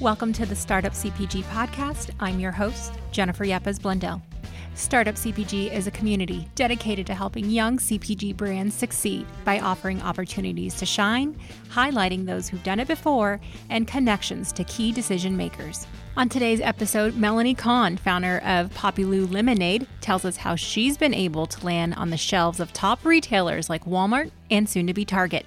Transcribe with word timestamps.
Welcome 0.00 0.32
to 0.32 0.46
the 0.46 0.56
Startup 0.56 0.94
CPG 0.94 1.42
podcast. 1.42 2.08
I'm 2.20 2.40
your 2.40 2.52
host, 2.52 2.94
Jennifer 3.12 3.44
Yepes 3.44 3.78
Blundell. 3.78 4.22
Startup 4.74 5.14
CPG 5.14 5.70
is 5.70 5.86
a 5.86 5.90
community 5.90 6.48
dedicated 6.54 7.06
to 7.08 7.14
helping 7.14 7.50
young 7.50 7.76
CPG 7.76 8.34
brands 8.34 8.74
succeed 8.74 9.26
by 9.44 9.60
offering 9.60 10.00
opportunities 10.00 10.74
to 10.76 10.86
shine, 10.86 11.38
highlighting 11.68 12.24
those 12.24 12.48
who've 12.48 12.62
done 12.62 12.80
it 12.80 12.88
before, 12.88 13.42
and 13.68 13.86
connections 13.86 14.52
to 14.52 14.64
key 14.64 14.90
decision 14.90 15.36
makers. 15.36 15.86
On 16.16 16.30
today's 16.30 16.62
episode, 16.62 17.16
Melanie 17.16 17.54
Kahn, 17.54 17.98
founder 17.98 18.38
of 18.38 18.72
Poppilu 18.72 19.30
Lemonade, 19.30 19.86
tells 20.00 20.24
us 20.24 20.38
how 20.38 20.56
she's 20.56 20.96
been 20.96 21.12
able 21.12 21.44
to 21.44 21.66
land 21.66 21.94
on 21.96 22.08
the 22.08 22.16
shelves 22.16 22.58
of 22.58 22.72
top 22.72 23.04
retailers 23.04 23.68
like 23.68 23.84
Walmart 23.84 24.30
and 24.50 24.66
soon 24.66 24.86
to 24.86 24.94
be 24.94 25.04
Target, 25.04 25.44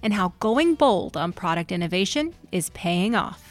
and 0.00 0.14
how 0.14 0.32
going 0.38 0.76
bold 0.76 1.16
on 1.16 1.32
product 1.32 1.72
innovation 1.72 2.36
is 2.52 2.70
paying 2.70 3.16
off. 3.16 3.45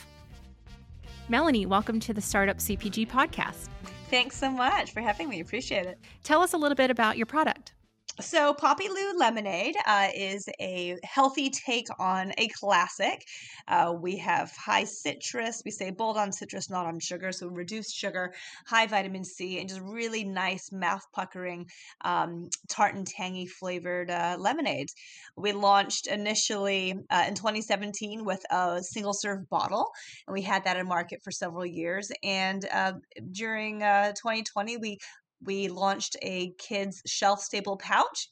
Melanie, 1.27 1.65
welcome 1.65 1.99
to 2.01 2.13
the 2.13 2.21
Startup 2.21 2.57
CPG 2.57 3.07
podcast. 3.07 3.69
Thanks 4.11 4.37
so 4.37 4.51
much 4.51 4.91
for 4.91 5.01
having 5.01 5.27
me. 5.27 5.39
Appreciate 5.39 5.87
it. 5.87 5.97
Tell 6.23 6.41
us 6.41 6.53
a 6.53 6.57
little 6.57 6.75
bit 6.75 6.91
about 6.91 7.17
your 7.17 7.25
product. 7.25 7.54
So, 8.21 8.53
Poppilu 8.53 9.17
Lemonade 9.17 9.75
uh, 9.85 10.07
is 10.15 10.47
a 10.61 10.95
healthy 11.03 11.49
take 11.49 11.87
on 11.99 12.31
a 12.37 12.47
classic. 12.47 13.25
Uh, 13.67 13.93
we 13.99 14.15
have 14.17 14.53
high 14.55 14.85
citrus. 14.85 15.61
We 15.65 15.71
say 15.71 15.91
bold 15.91 16.15
on 16.15 16.31
citrus, 16.31 16.69
not 16.69 16.85
on 16.85 17.01
sugar. 17.01 17.33
So, 17.33 17.47
reduced 17.47 17.93
sugar, 17.93 18.33
high 18.67 18.87
vitamin 18.87 19.25
C, 19.25 19.59
and 19.59 19.67
just 19.67 19.81
really 19.81 20.23
nice, 20.23 20.71
mouth 20.71 21.05
puckering, 21.13 21.67
um, 22.05 22.49
tart 22.69 22.95
and 22.95 23.05
tangy 23.05 23.47
flavored 23.47 24.09
uh. 24.09 24.37
We 25.35 25.51
launched 25.51 26.07
initially 26.07 26.93
uh, 27.09 27.25
in 27.27 27.35
2017 27.35 28.23
with 28.23 28.45
a 28.49 28.81
single 28.81 29.13
serve 29.13 29.49
bottle, 29.49 29.91
and 30.25 30.33
we 30.33 30.41
had 30.41 30.63
that 30.63 30.77
in 30.77 30.87
market 30.87 31.19
for 31.21 31.31
several 31.31 31.65
years. 31.65 32.09
And 32.23 32.65
uh, 32.71 32.93
during 33.33 33.79
2020, 33.79 34.75
uh, 34.75 34.79
we 34.81 34.99
we 35.43 35.67
launched 35.67 36.17
a 36.21 36.53
kids 36.57 37.01
shelf 37.05 37.41
stable 37.41 37.77
pouch 37.77 38.29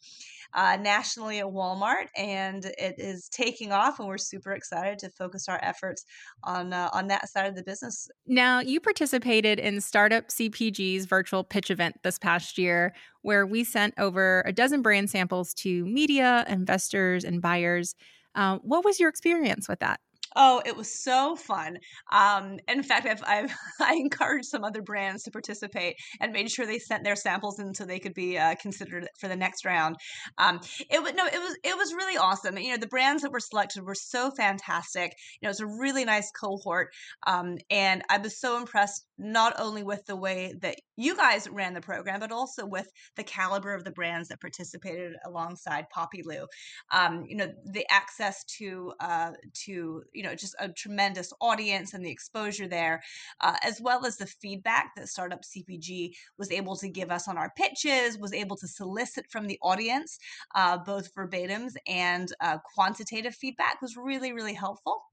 uh, 0.53 0.77
nationally 0.79 1.39
at 1.39 1.45
Walmart, 1.45 2.07
and 2.15 2.65
it 2.77 2.95
is 2.97 3.27
taking 3.29 3.71
off, 3.71 3.99
and 3.99 4.07
we're 4.07 4.17
super 4.17 4.51
excited 4.51 4.99
to 4.99 5.09
focus 5.09 5.47
our 5.49 5.59
efforts 5.63 6.05
on 6.43 6.73
uh, 6.73 6.89
on 6.93 7.07
that 7.07 7.29
side 7.29 7.47
of 7.47 7.55
the 7.55 7.63
business. 7.63 8.07
Now, 8.27 8.59
you 8.59 8.79
participated 8.79 9.59
in 9.59 9.81
Startup 9.81 10.27
CPG's 10.27 11.05
virtual 11.05 11.43
pitch 11.43 11.71
event 11.71 11.95
this 12.03 12.19
past 12.19 12.57
year, 12.57 12.93
where 13.21 13.45
we 13.45 13.63
sent 13.63 13.93
over 13.97 14.43
a 14.45 14.53
dozen 14.53 14.81
brand 14.81 15.09
samples 15.09 15.53
to 15.55 15.85
media, 15.85 16.45
investors, 16.47 17.23
and 17.23 17.41
buyers. 17.41 17.95
Uh, 18.35 18.57
what 18.63 18.85
was 18.85 18.99
your 18.99 19.09
experience 19.09 19.67
with 19.67 19.79
that? 19.79 19.99
Oh, 20.35 20.61
it 20.65 20.75
was 20.75 21.03
so 21.03 21.35
fun. 21.35 21.77
Um, 22.11 22.57
in 22.67 22.83
fact, 22.83 23.07
I've, 23.07 23.23
I've 23.25 23.53
I 23.79 23.95
encouraged 23.95 24.47
some 24.47 24.63
other 24.63 24.81
brands 24.81 25.23
to 25.23 25.31
participate 25.31 25.95
and 26.19 26.31
made 26.31 26.49
sure 26.49 26.65
they 26.65 26.79
sent 26.79 27.03
their 27.03 27.15
samples 27.15 27.59
in 27.59 27.73
so 27.73 27.85
they 27.85 27.99
could 27.99 28.13
be 28.13 28.37
uh, 28.37 28.55
considered 28.61 29.07
for 29.19 29.27
the 29.27 29.35
next 29.35 29.65
round. 29.65 29.95
Um, 30.37 30.59
it 30.89 31.01
was 31.01 31.13
no, 31.13 31.25
it 31.25 31.39
was 31.39 31.57
it 31.63 31.77
was 31.77 31.93
really 31.93 32.17
awesome. 32.17 32.57
You 32.57 32.71
know, 32.71 32.77
the 32.77 32.87
brands 32.87 33.23
that 33.23 33.31
were 33.31 33.39
selected 33.39 33.83
were 33.83 33.95
so 33.95 34.31
fantastic. 34.31 35.13
You 35.41 35.47
know, 35.47 35.49
it's 35.49 35.59
a 35.59 35.67
really 35.67 36.05
nice 36.05 36.31
cohort, 36.31 36.89
um, 37.27 37.57
and 37.69 38.01
I 38.09 38.17
was 38.17 38.39
so 38.39 38.57
impressed 38.57 39.05
not 39.17 39.53
only 39.59 39.83
with 39.83 40.05
the 40.05 40.15
way 40.15 40.53
that 40.61 40.75
you 40.95 41.15
guys 41.15 41.47
ran 41.49 41.73
the 41.73 41.81
program, 41.81 42.19
but 42.19 42.31
also 42.31 42.65
with 42.65 42.87
the 43.15 43.23
caliber 43.23 43.73
of 43.73 43.83
the 43.83 43.91
brands 43.91 44.29
that 44.29 44.41
participated 44.41 45.13
alongside 45.25 45.85
Poppilu. 45.95 46.45
Um, 46.91 47.25
you 47.27 47.35
know, 47.35 47.51
the 47.65 47.85
access 47.89 48.43
to 48.59 48.93
uh, 48.99 49.31
to 49.65 50.03
you 50.13 50.22
know 50.23 50.35
just 50.35 50.55
a 50.59 50.69
tremendous 50.69 51.31
audience 51.41 51.93
and 51.93 52.03
the 52.03 52.11
exposure 52.11 52.67
there, 52.67 53.03
uh, 53.41 53.55
as 53.61 53.79
well 53.81 54.05
as 54.05 54.17
the 54.17 54.25
feedback 54.25 54.95
that 54.95 55.09
Startup 55.09 55.41
CPG 55.43 56.13
was 56.37 56.51
able 56.51 56.75
to 56.77 56.89
give 56.89 57.11
us 57.11 57.27
on 57.27 57.37
our 57.37 57.51
pitches, 57.55 58.17
was 58.17 58.33
able 58.33 58.57
to 58.57 58.67
solicit 58.67 59.25
from 59.29 59.47
the 59.47 59.59
audience, 59.61 60.17
uh, 60.55 60.77
both 60.77 61.13
verbatims 61.13 61.73
and 61.87 62.33
uh, 62.41 62.57
quantitative 62.73 63.35
feedback 63.35 63.81
was 63.81 63.95
really 63.97 64.33
really 64.33 64.53
helpful. 64.53 65.03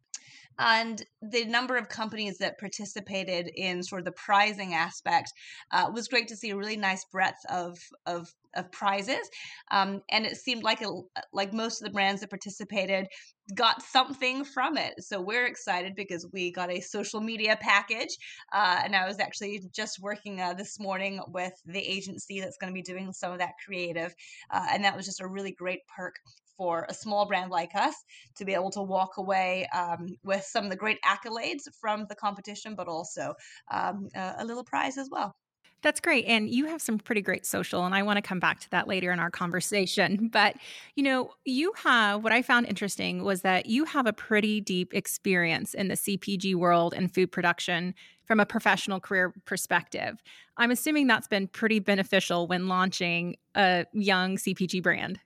And 0.59 1.03
the 1.23 1.47
number 1.47 1.77
of 1.77 1.89
companies 1.89 2.37
that 2.39 2.59
participated 2.59 3.51
in 3.55 3.83
sort 3.83 4.01
of 4.01 4.05
the 4.05 4.13
prizing 4.13 4.75
aspect 4.75 5.33
uh, 5.71 5.91
was 5.93 6.09
great 6.09 6.29
to 6.29 6.37
see 6.37 6.51
a 6.51 6.57
really 6.57 6.77
nice 6.77 7.05
breadth 7.07 7.45
of 7.49 7.79
of, 8.07 8.33
of 8.57 8.71
prizes 8.73 9.29
um, 9.71 10.01
and 10.11 10.27
it 10.27 10.37
seemed 10.37 10.63
like 10.63 10.83
a, 10.83 10.91
like 11.33 11.53
most 11.53 11.81
of 11.81 11.87
the 11.87 11.93
brands 11.93 12.21
that 12.21 12.31
participated 12.31 13.07
got 13.55 13.83
something 13.83 14.45
from 14.45 14.77
it 14.77 14.95
so 14.99 15.21
we're 15.21 15.47
excited 15.47 15.95
because 15.97 16.27
we 16.33 16.53
got 16.53 16.71
a 16.71 16.81
social 16.81 17.21
media 17.21 17.59
package 17.61 18.17
uh, 18.53 18.81
and 18.85 18.95
i 18.95 19.07
was 19.07 19.19
actually 19.19 19.61
just 19.75 19.99
working 20.01 20.41
uh, 20.41 20.55
this 20.55 20.79
morning 20.79 21.21
with 21.29 21.53
the 21.67 21.81
agency 21.81 22.41
that's 22.41 22.57
going 22.59 22.73
to 22.73 22.75
be 22.75 22.83
doing 22.83 23.13
some 23.13 23.33
of 23.33 23.39
that 23.39 23.53
creative 23.65 24.15
uh, 24.51 24.67
and 24.71 24.85
that 24.85 24.97
was 24.97 25.07
just 25.07 25.21
a 25.21 25.27
really 25.27 25.53
great 25.53 25.81
perk 25.97 26.15
for 26.61 26.85
a 26.91 26.95
small 26.95 27.25
brand 27.27 27.51
like 27.51 27.75
us 27.75 27.95
to 28.37 28.45
be 28.45 28.53
able 28.53 28.71
to 28.71 28.83
walk 28.83 29.17
away 29.17 29.67
um, 29.75 30.09
with 30.23 30.45
some 30.45 30.65
of 30.65 30.71
the 30.71 30.77
great 30.77 30.99
accolades 31.07 31.63
from 31.81 32.05
the 32.11 32.15
competition, 32.15 32.75
but 32.75 32.87
also 32.87 33.33
um, 33.71 34.09
a, 34.15 34.35
a 34.41 34.45
little 34.45 34.63
prize 34.63 34.99
as 34.99 35.09
well. 35.11 35.35
That's 35.83 36.01
great. 36.01 36.27
And 36.27 36.51
you 36.51 36.67
have 36.67 36.83
some 36.83 36.99
pretty 36.99 37.23
great 37.23 37.47
social, 37.47 37.87
and 37.87 37.95
I 37.95 38.03
want 38.03 38.19
to 38.19 38.23
come 38.23 38.39
back 38.39 38.61
to 38.61 38.71
that 38.71 38.87
later 38.87 39.13
in 39.13 39.19
our 39.19 39.31
conversation. 39.31 40.29
But, 40.41 40.57
you 40.95 41.03
know, 41.03 41.33
you 41.45 41.73
have 41.83 42.23
what 42.23 42.33
I 42.33 42.43
found 42.43 42.67
interesting 42.67 43.25
was 43.25 43.43
that 43.43 43.67
you 43.67 43.85
have 43.85 44.07
a 44.07 44.13
pretty 44.13 44.61
deep 44.61 44.95
experience 44.95 45.75
in 45.75 45.89
the 45.89 45.97
CPG 45.97 46.55
world 46.55 46.95
and 46.95 47.13
food 47.13 47.33
production 47.33 47.95
from 48.31 48.39
a 48.39 48.47
professional 48.47 49.01
career 49.01 49.35
perspective. 49.45 50.23
I'm 50.57 50.71
assuming 50.71 51.09
that's 51.09 51.27
been 51.27 51.49
pretty 51.49 51.81
beneficial 51.81 52.47
when 52.47 52.69
launching 52.69 53.39
a 53.57 53.87
young 53.93 54.37
CPG 54.37 54.85
brand. 54.85 55.19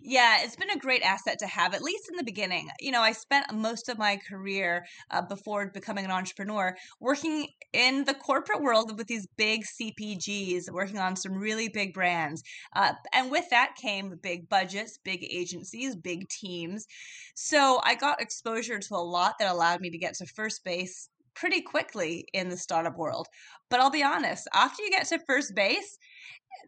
Yeah, 0.00 0.38
it's 0.40 0.56
been 0.56 0.70
a 0.70 0.76
great 0.76 1.02
asset 1.02 1.38
to 1.38 1.46
have, 1.46 1.72
at 1.72 1.82
least 1.82 2.08
in 2.10 2.16
the 2.16 2.24
beginning. 2.24 2.68
You 2.80 2.90
know, 2.90 3.00
I 3.00 3.12
spent 3.12 3.54
most 3.54 3.88
of 3.88 3.96
my 3.96 4.18
career 4.28 4.86
uh, 5.12 5.22
before 5.22 5.70
becoming 5.70 6.04
an 6.04 6.10
entrepreneur 6.10 6.76
working 6.98 7.46
in 7.72 8.04
the 8.06 8.14
corporate 8.14 8.60
world 8.60 8.98
with 8.98 9.06
these 9.06 9.28
big 9.36 9.62
CPGs, 9.64 10.68
working 10.72 10.98
on 10.98 11.14
some 11.14 11.34
really 11.34 11.68
big 11.68 11.94
brands. 11.94 12.42
Uh, 12.74 12.94
and 13.14 13.30
with 13.30 13.48
that 13.50 13.76
came 13.80 14.18
big 14.20 14.48
budgets, 14.48 14.98
big 15.04 15.24
agencies, 15.30 15.94
big 15.94 16.28
teams. 16.28 16.88
So 17.36 17.80
I 17.84 17.94
got 17.94 18.20
exposure 18.20 18.80
to 18.80 18.94
a 18.94 18.96
lot 18.96 19.34
that 19.38 19.48
allowed 19.48 19.80
me 19.80 19.90
to 19.90 19.98
get 19.98 20.14
to 20.14 20.26
first 20.26 20.64
base 20.64 21.08
pretty 21.38 21.60
quickly 21.60 22.26
in 22.32 22.48
the 22.48 22.56
startup 22.56 22.96
world. 22.96 23.28
But 23.70 23.80
I'll 23.80 23.90
be 23.90 24.02
honest, 24.02 24.48
after 24.54 24.82
you 24.82 24.90
get 24.90 25.06
to 25.08 25.18
first 25.26 25.54
base, 25.54 25.98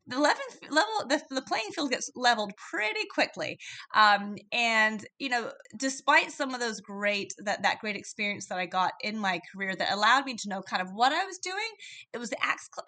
the 0.07 0.19
level, 0.19 0.43
the, 1.09 1.23
the 1.31 1.43
playing 1.43 1.71
field 1.75 1.91
gets 1.91 2.11
leveled 2.15 2.53
pretty 2.57 3.07
quickly 3.13 3.59
um, 3.95 4.37
and 4.53 5.07
you 5.19 5.29
know 5.29 5.51
despite 5.77 6.33
some 6.33 6.55
of 6.55 6.61
those 6.61 6.81
great 6.81 7.33
that 7.39 7.63
that 7.63 7.79
great 7.81 7.97
experience 7.97 8.47
that 8.47 8.59
i 8.59 8.67
got 8.67 8.93
in 9.03 9.19
my 9.19 9.41
career 9.53 9.75
that 9.77 9.93
allowed 9.93 10.25
me 10.25 10.35
to 10.35 10.49
know 10.49 10.63
kind 10.63 10.83
of 10.83 10.89
what 10.93 11.13
i 11.13 11.25
was 11.25 11.39
doing 11.39 11.57
it 12.13 12.19
was 12.19 12.31
the 12.31 12.39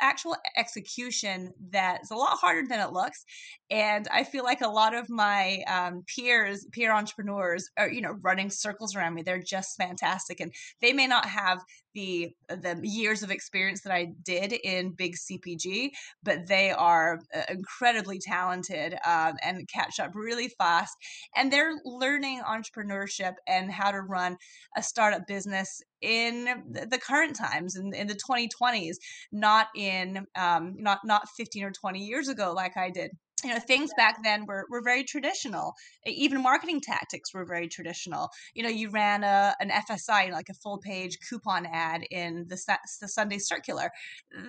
actual 0.01 0.37
execution 0.57 1.53
that's 1.71 2.11
a 2.11 2.17
lot 2.17 2.39
harder 2.39 2.67
than 2.69 2.81
it 2.81 2.93
looks 2.93 3.25
and 3.71 4.09
i 4.13 4.25
feel 4.25 4.45
like 4.45 4.61
a 4.61 4.69
lot 4.69 4.95
of 4.95 5.09
my 5.09 5.63
um, 5.69 6.03
peers 6.07 6.67
peer 6.73 6.93
entrepreneurs 6.93 7.69
are 7.77 7.91
you 7.91 8.01
know 8.01 8.17
running 8.23 8.51
circles 8.51 8.95
around 8.95 9.15
me. 9.15 9.23
They're 9.23 9.43
just 9.43 9.77
fantastic 9.77 10.41
and 10.41 10.53
they 10.81 10.93
may 10.93 11.07
not 11.07 11.27
have 11.27 11.61
the 11.95 12.31
the 12.49 12.79
years 12.83 13.23
of 13.23 13.31
experience 13.31 13.83
that 13.83 13.93
i 13.93 14.13
did 14.25 14.53
in 14.53 14.91
big 14.91 15.15
cpg 15.17 15.91
but 16.23 16.47
they 16.47 16.71
are 16.71 17.21
uh, 17.35 17.43
incredibly 17.49 18.19
talented 18.19 18.95
um, 19.07 19.35
and 19.43 19.69
catch 19.69 20.01
up 20.01 20.13
really 20.15 20.49
fast. 20.49 20.97
And 21.37 21.53
they're 21.53 21.75
learning 21.85 22.43
entrepreneurship 22.43 23.35
and 23.47 23.71
how 23.71 23.91
to 23.91 24.01
run 24.01 24.37
a 24.77 24.83
startup 24.83 25.27
business 25.27 25.83
in 26.01 26.45
the 26.71 26.99
current 26.99 27.37
times 27.37 27.77
in, 27.77 27.95
in 27.95 28.07
the 28.07 28.19
2020s, 28.29 28.97
not 29.31 29.69
in 29.77 30.27
um, 30.37 30.75
not 30.79 31.01
not 31.05 31.29
15 31.37 31.65
or 31.65 31.71
20 31.71 32.01
years 32.01 32.29
ago 32.29 32.53
like 32.55 32.77
I 32.77 32.91
did 32.91 33.13
you 33.45 33.51
know 33.53 33.59
things 33.59 33.91
back 33.97 34.23
then 34.23 34.47
were, 34.47 34.67
were 34.71 34.83
very 34.83 35.05
traditional. 35.05 35.75
Even 36.07 36.43
marketing 36.43 36.81
tactics 36.81 37.35
were 37.35 37.45
very 37.45 37.69
traditional. 37.69 38.31
You 38.55 38.63
know 38.63 38.69
you 38.69 38.91
ran 38.91 39.25
a, 39.25 39.55
an 39.61 39.71
fsi 39.71 40.31
like 40.31 40.49
a 40.49 40.55
full 40.55 40.79
page 40.79 41.19
coupon 41.29 41.67
ad 41.67 42.03
in 42.11 42.47
the, 42.49 42.79
the 43.01 43.09
sunday 43.09 43.39
circular. 43.39 43.91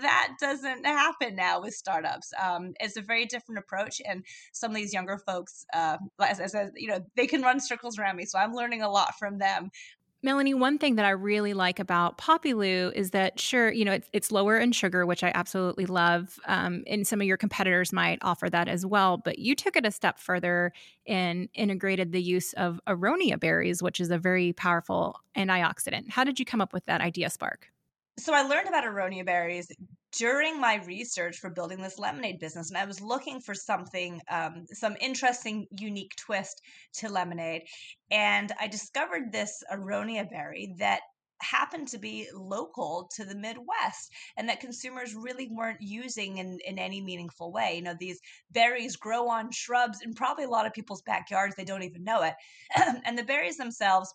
That 0.01 0.33
doesn't 0.39 0.85
happen 0.85 1.35
now 1.35 1.61
with 1.61 1.73
startups. 1.73 2.31
Um, 2.41 2.73
it's 2.79 2.97
a 2.97 3.01
very 3.01 3.25
different 3.25 3.59
approach 3.59 4.01
and 4.05 4.23
some 4.51 4.71
of 4.71 4.75
these 4.75 4.93
younger 4.93 5.17
folks 5.17 5.65
uh, 5.73 5.97
as 6.21 6.39
i 6.39 6.45
said 6.45 6.71
you 6.75 6.87
know 6.87 6.99
they 7.15 7.27
can 7.27 7.41
run 7.41 7.59
circles 7.59 7.97
around 7.97 8.15
me 8.15 8.25
so 8.25 8.39
i'm 8.39 8.53
learning 8.53 8.81
a 8.81 8.89
lot 8.89 9.17
from 9.17 9.37
them 9.37 9.69
Melanie, 10.25 10.53
one 10.53 10.77
thing 10.77 10.95
that 10.95 11.05
I 11.05 11.09
really 11.09 11.53
like 11.53 11.79
about 11.79 12.17
Poppilu 12.17 12.93
is 12.93 13.11
that, 13.11 13.41
sure, 13.41 13.69
you 13.69 13.83
know, 13.83 13.91
it's, 13.91 14.09
it's 14.13 14.31
lower 14.31 14.57
in 14.57 14.71
sugar, 14.71 15.05
which 15.05 15.21
I 15.21 15.33
absolutely 15.35 15.85
love. 15.85 16.39
Um, 16.45 16.85
and 16.87 17.05
some 17.05 17.19
of 17.19 17.27
your 17.27 17.35
competitors 17.35 17.91
might 17.91 18.19
offer 18.21 18.49
that 18.49 18.69
as 18.69 18.85
well. 18.85 19.17
But 19.17 19.37
you 19.37 19.53
took 19.53 19.75
it 19.75 19.85
a 19.85 19.91
step 19.91 20.17
further 20.17 20.71
and 21.05 21.49
integrated 21.53 22.13
the 22.13 22.21
use 22.21 22.53
of 22.53 22.79
aronia 22.87 23.37
berries, 23.37 23.83
which 23.83 23.99
is 23.99 24.11
a 24.11 24.17
very 24.17 24.53
powerful 24.53 25.19
antioxidant. 25.35 26.09
How 26.09 26.23
did 26.23 26.39
you 26.39 26.45
come 26.45 26.61
up 26.61 26.71
with 26.71 26.85
that 26.85 27.01
idea, 27.01 27.29
Spark? 27.29 27.67
So 28.17 28.33
I 28.33 28.43
learned 28.43 28.69
about 28.69 28.85
aronia 28.85 29.25
berries 29.25 29.73
during 30.17 30.59
my 30.59 30.75
research 30.85 31.37
for 31.37 31.49
building 31.49 31.81
this 31.81 31.99
lemonade 31.99 32.39
business 32.39 32.69
and 32.69 32.77
i 32.77 32.85
was 32.85 33.01
looking 33.01 33.39
for 33.39 33.53
something 33.53 34.21
um, 34.29 34.65
some 34.71 34.95
interesting 35.01 35.65
unique 35.71 36.11
twist 36.17 36.61
to 36.93 37.09
lemonade 37.09 37.63
and 38.11 38.51
i 38.59 38.67
discovered 38.67 39.31
this 39.31 39.63
aronia 39.71 40.29
berry 40.29 40.73
that 40.77 41.01
happened 41.43 41.87
to 41.89 41.97
be 41.97 42.27
local 42.33 43.09
to 43.15 43.25
the 43.25 43.35
midwest 43.35 44.11
and 44.37 44.47
that 44.49 44.59
consumers 44.59 45.13
really 45.13 45.49
weren't 45.51 45.81
using 45.81 46.37
in, 46.37 46.57
in 46.65 46.79
any 46.79 47.01
meaningful 47.01 47.51
way. 47.51 47.75
You 47.75 47.83
know 47.83 47.95
these 47.99 48.19
berries 48.51 48.95
grow 48.95 49.29
on 49.29 49.51
shrubs 49.51 49.99
in 50.01 50.13
probably 50.13 50.45
a 50.45 50.49
lot 50.49 50.65
of 50.65 50.73
people's 50.73 51.01
backyards 51.01 51.55
they 51.55 51.65
don't 51.65 51.83
even 51.83 52.03
know 52.03 52.23
it 52.23 52.33
and 53.05 53.17
the 53.17 53.23
berries 53.23 53.57
themselves 53.57 54.13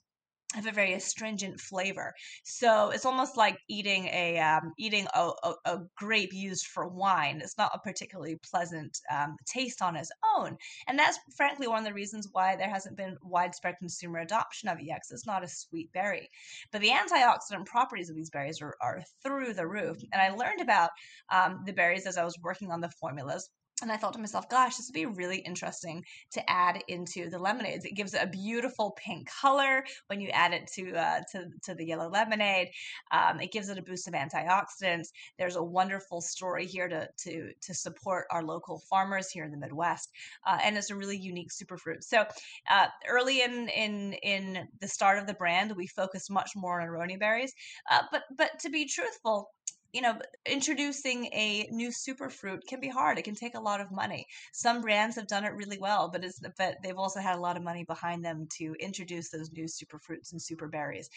have 0.54 0.66
a 0.66 0.72
very 0.72 0.94
astringent 0.94 1.60
flavor. 1.60 2.14
So 2.42 2.90
it's 2.90 3.04
almost 3.04 3.36
like 3.36 3.58
eating 3.68 4.06
a 4.06 4.38
um, 4.38 4.72
eating 4.78 5.06
a, 5.14 5.30
a, 5.42 5.54
a, 5.66 5.78
grape 5.96 6.32
used 6.32 6.66
for 6.66 6.88
wine. 6.88 7.40
It's 7.42 7.58
not 7.58 7.72
a 7.74 7.78
particularly 7.78 8.38
pleasant 8.50 8.98
um, 9.12 9.36
taste 9.46 9.82
on 9.82 9.94
its 9.94 10.10
own, 10.36 10.56
and 10.86 10.98
that's 10.98 11.18
frankly 11.36 11.68
one 11.68 11.80
of 11.80 11.84
the 11.84 11.92
reasons 11.92 12.28
why 12.32 12.56
there 12.56 12.70
hasn't 12.70 12.96
been 12.96 13.16
widespread 13.22 13.76
consumer 13.78 14.20
adoption 14.20 14.70
of 14.70 14.78
it 14.78 14.86
yet. 14.86 15.02
It's 15.10 15.26
not 15.26 15.44
a 15.44 15.48
sweet 15.48 15.92
berry, 15.92 16.28
but 16.72 16.80
the 16.80 16.90
antioxidant 16.90 17.66
properties 17.66 18.08
of 18.08 18.16
these 18.16 18.30
berries 18.30 18.62
are, 18.62 18.74
are 18.80 19.02
through 19.22 19.52
the 19.52 19.66
roof. 19.66 19.98
And 20.12 20.22
I 20.22 20.30
learned 20.30 20.62
about 20.62 20.90
um, 21.30 21.62
the 21.66 21.72
berries 21.72 22.06
as 22.06 22.16
I 22.16 22.24
was 22.24 22.38
working 22.42 22.70
on 22.70 22.80
the 22.80 22.90
formulas 23.00 23.50
and 23.82 23.92
I 23.92 23.96
thought 23.96 24.12
to 24.14 24.18
myself, 24.18 24.48
gosh, 24.48 24.76
this 24.76 24.88
would 24.88 24.94
be 24.94 25.06
really 25.06 25.38
interesting 25.38 26.04
to 26.32 26.50
add 26.50 26.82
into 26.88 27.30
the 27.30 27.38
lemonades. 27.38 27.84
It 27.84 27.94
gives 27.94 28.14
it 28.14 28.22
a 28.22 28.26
beautiful 28.26 28.96
pink 28.96 29.28
color 29.28 29.84
when 30.08 30.20
you 30.20 30.28
add 30.30 30.52
it 30.52 30.66
to 30.74 30.94
uh, 30.94 31.20
to, 31.32 31.46
to 31.64 31.74
the 31.74 31.86
yellow 31.86 32.08
lemonade. 32.08 32.68
Um, 33.10 33.40
it 33.40 33.52
gives 33.52 33.68
it 33.68 33.78
a 33.78 33.82
boost 33.82 34.08
of 34.08 34.14
antioxidants. 34.14 35.08
There's 35.38 35.56
a 35.56 35.62
wonderful 35.62 36.20
story 36.20 36.66
here 36.66 36.88
to 36.88 37.08
to 37.24 37.52
to 37.60 37.74
support 37.74 38.26
our 38.30 38.42
local 38.42 38.80
farmers 38.90 39.30
here 39.30 39.44
in 39.44 39.50
the 39.50 39.58
Midwest, 39.58 40.10
uh, 40.46 40.58
and 40.62 40.76
it's 40.76 40.90
a 40.90 40.96
really 40.96 41.16
unique 41.16 41.50
superfruit. 41.50 42.02
So 42.02 42.24
uh, 42.70 42.86
early 43.08 43.42
in 43.42 43.68
in 43.68 44.14
in 44.22 44.68
the 44.80 44.88
start 44.88 45.18
of 45.18 45.26
the 45.26 45.34
brand, 45.34 45.76
we 45.76 45.86
focused 45.86 46.30
much 46.30 46.52
more 46.56 46.80
on 46.80 46.88
aronia 46.88 47.18
berries. 47.18 47.52
Uh, 47.90 48.02
but 48.10 48.22
but 48.36 48.50
to 48.60 48.70
be 48.70 48.86
truthful, 48.86 49.50
you 49.92 50.02
know, 50.02 50.18
introducing 50.44 51.26
a 51.26 51.66
new 51.70 51.88
superfruit 51.88 52.60
can 52.68 52.80
be 52.80 52.88
hard. 52.88 53.18
It 53.18 53.24
can 53.24 53.34
take 53.34 53.54
a 53.54 53.60
lot 53.60 53.80
of 53.80 53.90
money. 53.90 54.26
Some 54.52 54.82
brands 54.82 55.16
have 55.16 55.26
done 55.26 55.44
it 55.44 55.54
really 55.54 55.78
well, 55.78 56.10
but 56.10 56.24
it's 56.24 56.40
but 56.58 56.76
they've 56.82 56.96
also 56.96 57.20
had 57.20 57.36
a 57.36 57.40
lot 57.40 57.56
of 57.56 57.62
money 57.62 57.84
behind 57.84 58.24
them 58.24 58.46
to 58.58 58.74
introduce 58.80 59.30
those 59.30 59.50
new 59.52 59.64
superfruits 59.64 60.32
and 60.32 60.42
super 60.42 60.68
berries. 60.68 61.08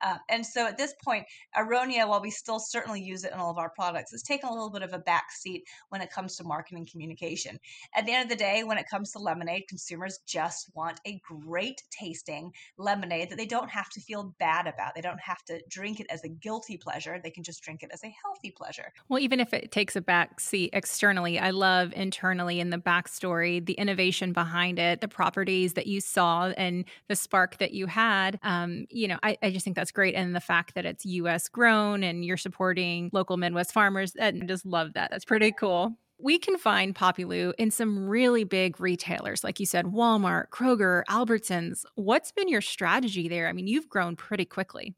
Uh, 0.00 0.18
and 0.28 0.44
so 0.44 0.66
at 0.66 0.76
this 0.76 0.94
point, 1.04 1.26
aronia, 1.56 2.08
while 2.08 2.20
we 2.20 2.30
still 2.30 2.60
certainly 2.60 3.02
use 3.02 3.24
it 3.24 3.32
in 3.32 3.38
all 3.38 3.50
of 3.50 3.58
our 3.58 3.70
products, 3.70 4.12
has 4.12 4.22
taken 4.22 4.48
a 4.48 4.52
little 4.52 4.70
bit 4.70 4.82
of 4.82 4.92
a 4.92 4.98
back 4.98 5.32
seat 5.32 5.64
when 5.88 6.00
it 6.00 6.10
comes 6.12 6.36
to 6.36 6.44
marketing 6.44 6.86
communication. 6.90 7.58
At 7.94 8.06
the 8.06 8.12
end 8.12 8.24
of 8.24 8.28
the 8.28 8.36
day, 8.36 8.62
when 8.64 8.78
it 8.78 8.88
comes 8.90 9.10
to 9.12 9.18
lemonade, 9.18 9.68
consumers 9.68 10.20
just 10.26 10.70
want 10.74 11.00
a 11.06 11.20
great 11.24 11.82
tasting 11.90 12.52
lemonade 12.78 13.30
that 13.30 13.36
they 13.36 13.46
don't 13.46 13.70
have 13.70 13.90
to 13.90 14.00
feel 14.00 14.34
bad 14.38 14.66
about. 14.66 14.94
They 14.94 15.00
don't 15.00 15.20
have 15.20 15.44
to 15.46 15.60
drink 15.68 16.00
it 16.00 16.06
as 16.10 16.24
a 16.24 16.28
guilty 16.28 16.76
pleasure. 16.76 17.20
They 17.22 17.30
can 17.30 17.42
just 17.44 17.62
drink 17.62 17.82
it 17.82 17.90
as 17.92 18.04
a 18.04 18.14
healthy 18.22 18.50
pleasure. 18.50 18.92
Well, 19.08 19.18
even 19.18 19.40
if 19.40 19.52
it 19.52 19.72
takes 19.72 19.96
a 19.96 20.00
back 20.00 20.40
seat 20.40 20.70
externally, 20.72 21.38
I 21.38 21.50
love 21.50 21.92
internally 21.94 22.60
in 22.60 22.70
the 22.70 22.78
backstory, 22.78 23.64
the 23.64 23.74
innovation 23.74 24.32
behind 24.32 24.78
it, 24.78 25.00
the 25.00 25.08
properties 25.08 25.74
that 25.74 25.86
you 25.86 26.00
saw, 26.00 26.48
and 26.56 26.84
the 27.08 27.16
spark 27.16 27.58
that 27.58 27.72
you 27.72 27.86
had. 27.86 28.38
Um, 28.42 28.86
you 28.90 29.08
know, 29.08 29.18
I, 29.22 29.36
I 29.42 29.50
just 29.50 29.64
think 29.64 29.76
that's 29.76 29.92
great. 29.92 30.14
And 30.14 30.34
the 30.34 30.40
fact 30.40 30.74
that 30.74 30.86
it's 30.86 31.04
US 31.04 31.48
grown 31.48 32.02
and 32.02 32.24
you're 32.24 32.36
supporting 32.36 33.10
local 33.12 33.36
Midwest 33.36 33.72
farmers, 33.72 34.14
I 34.20 34.32
just 34.32 34.66
love 34.66 34.94
that. 34.94 35.10
That's 35.10 35.24
pretty 35.24 35.52
cool 35.52 35.96
we 36.22 36.38
can 36.38 36.58
find 36.58 36.94
Poppilu 36.94 37.52
in 37.58 37.70
some 37.70 38.08
really 38.08 38.44
big 38.44 38.80
retailers, 38.80 39.42
like 39.42 39.58
you 39.58 39.66
said, 39.66 39.86
Walmart, 39.86 40.48
Kroger, 40.50 41.02
Albertsons. 41.08 41.84
What's 41.94 42.32
been 42.32 42.48
your 42.48 42.60
strategy 42.60 43.28
there? 43.28 43.48
I 43.48 43.52
mean, 43.52 43.66
you've 43.66 43.88
grown 43.88 44.16
pretty 44.16 44.44
quickly. 44.44 44.94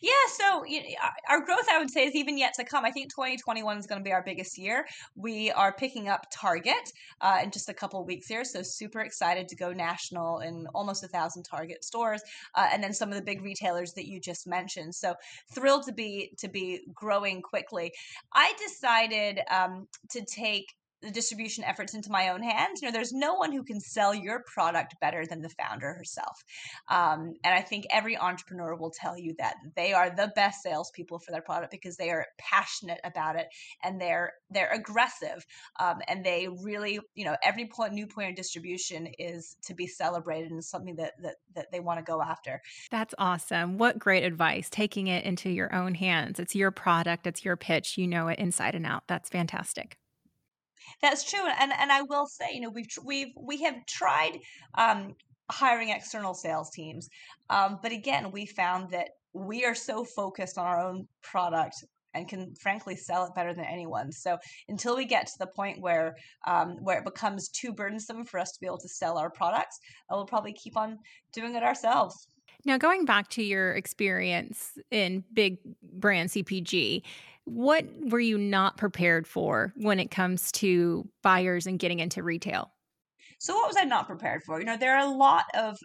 Yeah, 0.00 0.12
so 0.38 0.64
you 0.64 0.82
know, 0.82 0.88
our 1.28 1.40
growth, 1.44 1.66
I 1.70 1.78
would 1.78 1.90
say, 1.90 2.06
is 2.06 2.14
even 2.14 2.38
yet 2.38 2.54
to 2.54 2.64
come. 2.64 2.84
I 2.84 2.90
think 2.90 3.10
2021 3.10 3.78
is 3.78 3.86
going 3.86 4.00
to 4.00 4.04
be 4.04 4.12
our 4.12 4.22
biggest 4.22 4.58
year. 4.58 4.86
We 5.14 5.50
are 5.52 5.72
picking 5.72 6.08
up 6.08 6.26
Target 6.32 6.92
uh, 7.20 7.40
in 7.42 7.50
just 7.50 7.68
a 7.68 7.74
couple 7.74 8.04
weeks 8.04 8.26
here, 8.26 8.44
so 8.44 8.62
super 8.62 9.00
excited 9.00 9.48
to 9.48 9.56
go 9.56 9.72
national 9.72 10.40
in 10.40 10.66
almost 10.74 11.04
a 11.04 11.08
thousand 11.08 11.44
Target 11.44 11.84
stores, 11.84 12.22
uh, 12.54 12.68
and 12.72 12.82
then 12.82 12.92
some 12.92 13.10
of 13.10 13.14
the 13.14 13.22
big 13.22 13.42
retailers 13.42 13.92
that 13.94 14.06
you 14.06 14.20
just 14.20 14.46
mentioned. 14.46 14.94
So 14.94 15.14
thrilled 15.52 15.84
to 15.84 15.92
be 15.92 16.32
to 16.38 16.48
be 16.48 16.80
growing 16.94 17.42
quickly. 17.42 17.92
I 18.32 18.52
decided 18.58 19.40
um, 19.50 19.86
to 20.10 20.24
take 20.24 20.74
the 21.02 21.10
distribution 21.10 21.64
efforts 21.64 21.94
into 21.94 22.10
my 22.10 22.28
own 22.28 22.42
hands. 22.42 22.80
You 22.80 22.88
know, 22.88 22.92
there's 22.92 23.12
no 23.12 23.34
one 23.34 23.52
who 23.52 23.62
can 23.62 23.80
sell 23.80 24.14
your 24.14 24.42
product 24.46 24.94
better 25.00 25.24
than 25.26 25.40
the 25.40 25.48
founder 25.48 25.94
herself. 25.94 26.42
Um, 26.88 27.34
and 27.44 27.54
I 27.54 27.62
think 27.62 27.86
every 27.90 28.16
entrepreneur 28.16 28.74
will 28.76 28.90
tell 28.90 29.18
you 29.18 29.34
that 29.38 29.54
they 29.76 29.92
are 29.92 30.10
the 30.10 30.32
best 30.34 30.62
salespeople 30.62 31.18
for 31.20 31.32
their 31.32 31.42
product 31.42 31.70
because 31.70 31.96
they 31.96 32.10
are 32.10 32.26
passionate 32.38 33.00
about 33.04 33.36
it 33.36 33.46
and 33.82 34.00
they're 34.00 34.32
they're 34.50 34.72
aggressive 34.72 35.44
um, 35.78 36.00
and 36.08 36.24
they 36.24 36.48
really, 36.62 37.00
you 37.14 37.24
know, 37.24 37.36
every 37.44 37.66
point 37.66 37.92
new 37.92 38.06
point 38.06 38.30
of 38.30 38.36
distribution 38.36 39.08
is 39.18 39.56
to 39.64 39.74
be 39.74 39.86
celebrated 39.86 40.50
and 40.50 40.64
something 40.64 40.96
that 40.96 41.12
that 41.22 41.36
that 41.54 41.72
they 41.72 41.80
want 41.80 41.98
to 41.98 42.04
go 42.04 42.22
after. 42.22 42.60
That's 42.90 43.14
awesome. 43.18 43.78
What 43.78 43.98
great 43.98 44.24
advice! 44.24 44.68
Taking 44.70 45.06
it 45.06 45.24
into 45.24 45.50
your 45.50 45.74
own 45.74 45.94
hands. 45.94 46.38
It's 46.38 46.54
your 46.54 46.70
product. 46.70 47.26
It's 47.26 47.44
your 47.44 47.56
pitch. 47.56 47.96
You 47.96 48.06
know 48.06 48.28
it 48.28 48.38
inside 48.38 48.74
and 48.74 48.86
out. 48.86 49.04
That's 49.06 49.28
fantastic. 49.28 49.99
That's 51.02 51.24
true, 51.24 51.46
and 51.58 51.72
and 51.72 51.90
I 51.90 52.02
will 52.02 52.26
say, 52.26 52.46
you 52.52 52.60
know, 52.60 52.70
we've 52.70 52.88
we've 53.04 53.32
we 53.36 53.62
have 53.62 53.86
tried 53.86 54.38
um, 54.76 55.14
hiring 55.50 55.90
external 55.90 56.34
sales 56.34 56.70
teams, 56.70 57.08
um, 57.48 57.78
but 57.82 57.92
again, 57.92 58.30
we 58.30 58.46
found 58.46 58.90
that 58.90 59.10
we 59.32 59.64
are 59.64 59.74
so 59.74 60.04
focused 60.04 60.58
on 60.58 60.66
our 60.66 60.80
own 60.80 61.06
product 61.22 61.84
and 62.14 62.28
can 62.28 62.54
frankly 62.56 62.96
sell 62.96 63.24
it 63.24 63.34
better 63.34 63.54
than 63.54 63.64
anyone. 63.64 64.10
So 64.12 64.36
until 64.68 64.96
we 64.96 65.04
get 65.04 65.26
to 65.28 65.38
the 65.38 65.46
point 65.46 65.80
where 65.80 66.16
um, 66.46 66.76
where 66.82 66.98
it 66.98 67.04
becomes 67.04 67.48
too 67.48 67.72
burdensome 67.72 68.24
for 68.24 68.38
us 68.40 68.52
to 68.52 68.60
be 68.60 68.66
able 68.66 68.78
to 68.78 68.88
sell 68.88 69.18
our 69.18 69.30
products, 69.30 69.78
uh, 70.10 70.16
we'll 70.16 70.26
probably 70.26 70.52
keep 70.52 70.76
on 70.76 70.98
doing 71.32 71.54
it 71.54 71.62
ourselves. 71.62 72.26
Now, 72.64 72.76
going 72.76 73.06
back 73.06 73.28
to 73.30 73.42
your 73.42 73.72
experience 73.72 74.72
in 74.90 75.24
big 75.32 75.58
brand 75.82 76.28
CPG, 76.28 77.02
what 77.44 77.84
were 78.00 78.20
you 78.20 78.38
not 78.38 78.76
prepared 78.76 79.26
for 79.26 79.72
when 79.76 79.98
it 79.98 80.10
comes 80.10 80.52
to 80.52 81.08
buyers 81.22 81.66
and 81.66 81.78
getting 81.78 82.00
into 82.00 82.22
retail? 82.22 82.72
So, 83.38 83.54
what 83.54 83.68
was 83.68 83.76
I 83.78 83.84
not 83.84 84.06
prepared 84.06 84.42
for? 84.44 84.60
You 84.60 84.66
know, 84.66 84.76
there 84.76 84.96
are 84.96 85.06
a 85.06 85.16
lot 85.16 85.44
of 85.54 85.78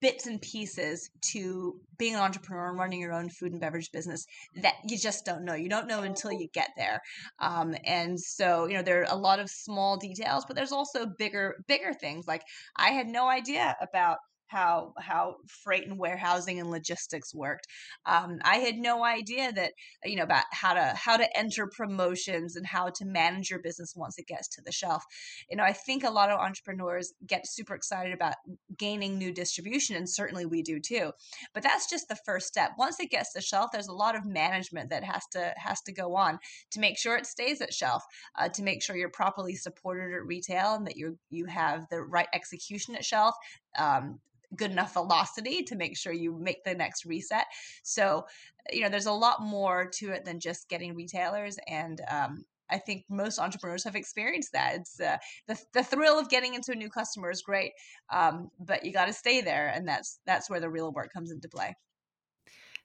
bits 0.00 0.26
and 0.26 0.40
pieces 0.40 1.10
to 1.20 1.78
being 1.98 2.14
an 2.14 2.20
entrepreneur 2.20 2.70
and 2.70 2.78
running 2.78 3.00
your 3.00 3.12
own 3.12 3.28
food 3.28 3.52
and 3.52 3.60
beverage 3.60 3.90
business 3.92 4.24
that 4.62 4.74
you 4.88 4.96
just 4.96 5.26
don't 5.26 5.44
know. 5.44 5.54
You 5.54 5.68
don't 5.68 5.86
know 5.86 6.02
until 6.02 6.32
you 6.32 6.48
get 6.52 6.70
there. 6.76 7.00
Um, 7.38 7.74
and 7.84 8.18
so, 8.18 8.66
you 8.66 8.74
know, 8.74 8.82
there 8.82 9.02
are 9.02 9.12
a 9.14 9.16
lot 9.16 9.40
of 9.40 9.50
small 9.50 9.98
details, 9.98 10.44
but 10.46 10.56
there's 10.56 10.72
also 10.72 11.06
bigger, 11.18 11.62
bigger 11.68 11.92
things. 11.92 12.26
Like 12.26 12.42
I 12.76 12.90
had 12.90 13.08
no 13.08 13.28
idea 13.28 13.76
about 13.82 14.18
how 14.50 14.92
how 14.98 15.36
freight 15.46 15.86
and 15.86 15.98
warehousing 15.98 16.58
and 16.58 16.70
logistics 16.70 17.34
worked. 17.34 17.66
Um, 18.04 18.38
I 18.42 18.56
had 18.56 18.76
no 18.76 19.04
idea 19.04 19.52
that 19.52 19.72
you 20.04 20.16
know 20.16 20.24
about 20.24 20.44
how 20.50 20.74
to 20.74 20.92
how 20.96 21.16
to 21.16 21.38
enter 21.38 21.68
promotions 21.68 22.56
and 22.56 22.66
how 22.66 22.88
to 22.90 23.04
manage 23.04 23.48
your 23.48 23.60
business 23.60 23.94
once 23.94 24.18
it 24.18 24.26
gets 24.26 24.48
to 24.48 24.62
the 24.64 24.72
shelf. 24.72 25.04
You 25.48 25.56
know, 25.56 25.62
I 25.62 25.72
think 25.72 26.02
a 26.02 26.10
lot 26.10 26.30
of 26.30 26.40
entrepreneurs 26.40 27.12
get 27.26 27.46
super 27.46 27.74
excited 27.74 28.12
about 28.12 28.34
gaining 28.76 29.18
new 29.18 29.32
distribution, 29.32 29.94
and 29.96 30.08
certainly 30.08 30.46
we 30.46 30.62
do 30.62 30.80
too. 30.80 31.12
But 31.54 31.62
that's 31.62 31.88
just 31.88 32.08
the 32.08 32.18
first 32.26 32.48
step. 32.48 32.72
Once 32.76 32.98
it 32.98 33.10
gets 33.10 33.32
to 33.32 33.38
the 33.38 33.42
shelf, 33.42 33.70
there's 33.72 33.88
a 33.88 33.92
lot 33.92 34.16
of 34.16 34.26
management 34.26 34.90
that 34.90 35.04
has 35.04 35.22
to 35.32 35.54
has 35.56 35.80
to 35.82 35.92
go 35.92 36.16
on 36.16 36.38
to 36.72 36.80
make 36.80 36.98
sure 36.98 37.16
it 37.16 37.26
stays 37.26 37.60
at 37.60 37.72
shelf, 37.72 38.02
uh, 38.36 38.48
to 38.48 38.62
make 38.64 38.82
sure 38.82 38.96
you're 38.96 39.10
properly 39.10 39.54
supported 39.54 40.12
at 40.12 40.26
retail, 40.26 40.74
and 40.74 40.86
that 40.88 40.96
you 40.96 41.16
you 41.30 41.46
have 41.46 41.86
the 41.90 42.02
right 42.02 42.28
execution 42.34 42.96
at 42.96 43.04
shelf. 43.04 43.36
Um, 43.78 44.18
good 44.56 44.70
enough 44.70 44.94
velocity 44.94 45.62
to 45.62 45.76
make 45.76 45.96
sure 45.96 46.12
you 46.12 46.36
make 46.38 46.64
the 46.64 46.74
next 46.74 47.04
reset. 47.04 47.46
So, 47.82 48.26
you 48.72 48.82
know, 48.82 48.88
there's 48.88 49.06
a 49.06 49.12
lot 49.12 49.42
more 49.42 49.88
to 49.94 50.10
it 50.12 50.24
than 50.24 50.40
just 50.40 50.68
getting 50.68 50.94
retailers. 50.94 51.58
And 51.68 52.00
um, 52.10 52.44
I 52.70 52.78
think 52.78 53.04
most 53.08 53.38
entrepreneurs 53.38 53.84
have 53.84 53.96
experienced 53.96 54.52
that. 54.52 54.76
It's 54.76 55.00
uh, 55.00 55.18
the, 55.46 55.58
the 55.74 55.82
thrill 55.82 56.18
of 56.18 56.28
getting 56.28 56.54
into 56.54 56.72
a 56.72 56.76
new 56.76 56.88
customer 56.88 57.30
is 57.30 57.42
great, 57.42 57.72
um, 58.10 58.50
but 58.58 58.84
you 58.84 58.92
got 58.92 59.06
to 59.06 59.12
stay 59.12 59.40
there, 59.40 59.68
and 59.68 59.86
that's 59.86 60.20
that's 60.26 60.48
where 60.48 60.60
the 60.60 60.70
real 60.70 60.92
work 60.92 61.12
comes 61.12 61.30
into 61.30 61.48
play. 61.48 61.74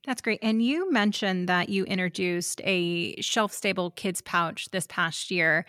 That's 0.06 0.22
great. 0.22 0.40
And 0.44 0.62
you 0.62 0.92
mentioned 0.92 1.50
that 1.50 1.70
you 1.70 1.84
introduced 1.86 2.62
a 2.64 3.20
shelf 3.22 3.52
stable 3.52 3.92
kids 3.92 4.22
pouch 4.22 4.70
this 4.72 4.86
past 4.88 5.32
year. 5.32 5.66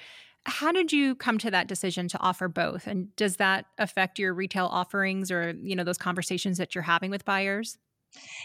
How 0.46 0.70
did 0.70 0.92
you 0.92 1.16
come 1.16 1.38
to 1.38 1.50
that 1.50 1.66
decision 1.66 2.06
to 2.08 2.18
offer 2.20 2.46
both? 2.48 2.86
And 2.86 3.14
does 3.16 3.36
that 3.36 3.66
affect 3.78 4.18
your 4.18 4.32
retail 4.32 4.66
offerings 4.66 5.30
or, 5.30 5.54
you 5.60 5.74
know, 5.74 5.84
those 5.84 5.98
conversations 5.98 6.56
that 6.58 6.74
you're 6.74 6.82
having 6.82 7.10
with 7.10 7.24
buyers? 7.24 7.78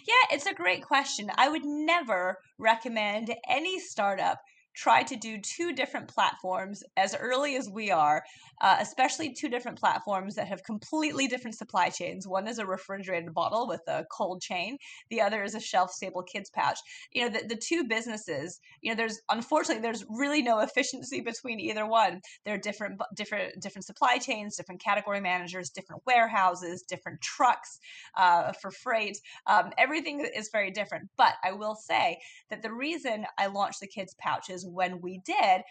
Yeah, 0.08 0.36
it's 0.36 0.48
a 0.48 0.53
great 0.53 0.84
question. 0.84 1.29
I 1.36 1.48
would 1.48 1.63
never 1.63 2.39
recommend 2.58 3.34
any 3.48 3.79
startup 3.79 4.39
try 4.74 5.04
to 5.04 5.16
do 5.16 5.38
two 5.40 5.74
different 5.74 6.08
platforms 6.08 6.84
as 6.98 7.16
early 7.16 7.56
as 7.56 7.70
we 7.70 7.92
are, 7.92 8.24
uh, 8.62 8.78
especially 8.80 9.34
two 9.34 9.50
different 9.50 9.80
platforms 9.80 10.36
that 10.36 10.48
have 10.48 10.63
completely 10.63 11.28
different 11.28 11.58
supply 11.58 11.90
chains. 11.90 12.28
One 12.28 12.48
is 12.48 12.60
a 12.60 12.66
refrigerated 12.66 13.34
bottle 13.34 13.68
with 13.68 13.82
a 13.88 14.06
cold 14.12 14.42
chain, 14.42 14.78
the 15.10 15.22
other 15.22 15.44
is 15.44 15.56
a 15.56 15.60
shelf 15.60 15.92
stable 15.92 16.24
kids 16.24 16.50
pouch. 16.50 16.80
You 17.12 17.24
know, 17.24 17.38
the, 17.38 17.48
the 17.48 17.56
two 17.56 17.84
businesses, 17.84 18.60
you 18.82 18.92
know, 18.92 18.96
there's 18.96 19.20
unfortunately 19.30 19.82
there's 19.82 20.06
really 20.10 20.42
no 20.42 20.60
efficiency 20.60 21.22
between 21.22 21.60
either 21.60 21.86
one. 21.86 22.22
There 22.46 22.56
are 22.56 22.60
different 22.60 23.01
different 23.16 23.62
different 23.62 23.86
supply 23.86 24.18
chains, 24.18 24.56
different 24.56 24.82
category 24.82 25.22
managers, 25.22 25.70
different 25.70 26.04
warehouses, 26.06 26.84
different 26.84 27.22
trucks 27.22 27.80
uh, 28.18 28.51
for 28.54 28.72
freight. 28.72 29.18
Um, 29.48 29.72
everything 29.78 30.25
is 30.36 30.50
very 30.51 30.72
different. 30.72 31.10
But 31.18 31.34
I 31.44 31.51
will 31.51 31.75
say 31.75 32.20
that 32.50 32.62
the 32.62 32.72
reason 32.74 33.25
I 33.38 33.48
launched 33.48 33.80
the 33.80 33.88
kids 33.88 34.16
pouches 34.20 34.61
when 34.65 35.01
we 35.01 35.22
did 35.25 35.62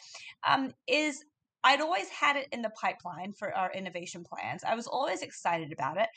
um, 0.47 0.73
is 0.87 1.25
I'd 1.62 1.80
always 1.80 2.09
had 2.09 2.37
it 2.37 2.49
in 2.52 2.62
the 2.62 2.70
pipeline 2.70 3.35
for 3.35 3.54
our 3.54 3.70
innovation 3.73 4.25
plans. 4.25 4.64
I 4.64 4.75
was 4.75 4.87
always 4.87 5.20
excited 5.20 5.73
about 5.73 5.99
it. 5.99 6.09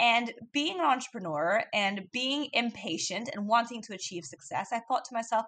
And 0.00 0.32
being 0.52 0.80
an 0.80 0.86
entrepreneur 0.86 1.62
and 1.72 2.10
being 2.12 2.48
impatient 2.52 3.30
and 3.32 3.46
wanting 3.46 3.80
to 3.82 3.94
achieve 3.94 4.24
success, 4.24 4.70
I 4.72 4.80
thought 4.80 5.04
to 5.04 5.14
myself, 5.14 5.46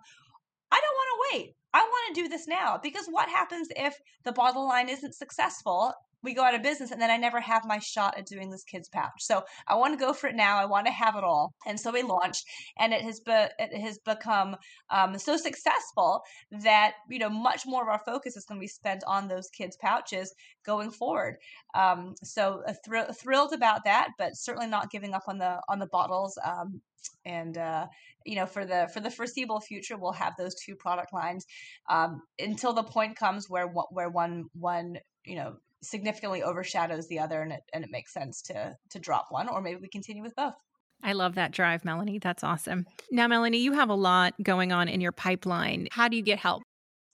I 0.71 0.81
don't 0.81 0.95
want 0.95 1.33
to 1.33 1.39
wait. 1.39 1.57
I 1.75 1.81
want 1.81 2.15
to 2.15 2.23
do 2.23 2.29
this 2.29 2.47
now 2.47 2.79
because 2.81 3.07
what 3.07 3.29
happens 3.29 3.69
if 3.77 3.97
the 4.25 4.33
bottle 4.33 4.69
line 4.69 4.89
isn't 4.89 5.15
successful 5.15 5.93
we 6.23 6.35
go 6.35 6.43
out 6.43 6.55
of 6.55 6.63
business 6.63 6.91
and 6.91 7.01
then 7.01 7.11
I 7.11 7.17
never 7.17 7.41
have 7.41 7.65
my 7.67 7.79
shot 7.79 8.19
at 8.19 8.27
doing 8.27 8.51
this 8.51 8.65
kids 8.65 8.89
pouch. 8.89 9.11
So 9.19 9.43
I 9.67 9.75
want 9.77 9.99
to 9.99 10.05
go 10.05 10.13
for 10.13 10.29
it 10.29 10.37
now. 10.37 10.59
I 10.59 10.65
want 10.65 10.87
to 10.87 10.93
have 10.93 11.17
it 11.17 11.25
all. 11.25 11.53
And 11.67 11.79
so 11.79 11.91
we 11.91 12.03
launched 12.03 12.45
and 12.79 12.93
it 12.93 13.03
has 13.03 13.21
be, 13.21 13.33
it 13.33 13.81
has 13.81 13.99
become 13.99 14.57
um, 14.91 15.19
so 15.19 15.37
successful 15.37 16.23
that, 16.51 16.95
you 17.09 17.19
know, 17.19 17.31
much 17.31 17.63
more 17.67 17.83
of 17.83 17.89
our 17.89 18.03
focus 18.05 18.37
is 18.37 18.45
going 18.45 18.59
to 18.59 18.65
be 18.65 18.69
spent 18.69 19.03
on 19.07 19.29
those 19.29 19.49
kids 19.49 19.77
pouches 19.81 20.35
going 20.65 20.91
forward. 20.91 21.37
Um, 21.75 22.15
so 22.23 22.63
uh, 22.67 22.75
thr- 22.85 23.13
thrilled 23.13 23.53
about 23.53 23.85
that, 23.85 24.09
but 24.19 24.37
certainly 24.37 24.69
not 24.69 24.91
giving 24.91 25.15
up 25.15 25.25
on 25.29 25.39
the, 25.39 25.61
on 25.69 25.79
the 25.79 25.87
bottles. 25.87 26.39
Um, 26.45 26.81
and 27.25 27.57
uh, 27.57 27.87
you 28.25 28.37
know 28.37 28.47
for 28.47 28.65
the 28.65 28.89
for 28.93 29.01
the 29.01 29.11
foreseeable 29.11 29.61
future 29.61 29.97
we'll 29.97 30.13
have 30.13 30.35
those 30.37 30.55
two 30.55 30.75
product 30.77 31.13
lines 31.13 31.47
um, 31.89 32.23
until 32.39 32.73
the 32.73 32.83
point 32.83 33.17
comes 33.17 33.49
where 33.49 33.67
where 33.91 34.11
one 34.11 34.45
one 34.53 34.99
you 35.25 35.37
know 35.37 35.57
significantly 35.83 36.43
overshadows 36.43 37.09
the 37.09 37.19
other 37.19 37.43
and 37.43 37.53
it 37.53 37.63
and 37.73 37.85
it 37.85 37.91
makes 37.91 38.13
sense 38.13 38.43
to 38.43 38.77
to 38.91 38.99
drop 38.99 39.27
one 39.31 39.49
or 39.49 39.61
maybe 39.61 39.81
we 39.81 39.89
continue 39.89 40.23
with 40.23 40.37
both. 40.37 40.55
I 41.03 41.15
love 41.15 41.35
that 41.37 41.53
drive, 41.53 41.85
Melanie. 41.85 42.19
That's 42.19 42.45
awesome. 42.45 42.87
Now, 43.11 43.27
Melanie, 43.27 43.59
you 43.59 43.73
have 43.73 43.89
a 43.89 43.95
lot 43.95 44.35
going 44.43 44.71
on 44.71 44.87
in 44.89 45.01
your 45.01 45.13
pipeline. 45.13 45.89
How 45.91 46.09
do 46.09 46.17
you 46.17 46.23
get 46.23 46.39
help? 46.39 46.63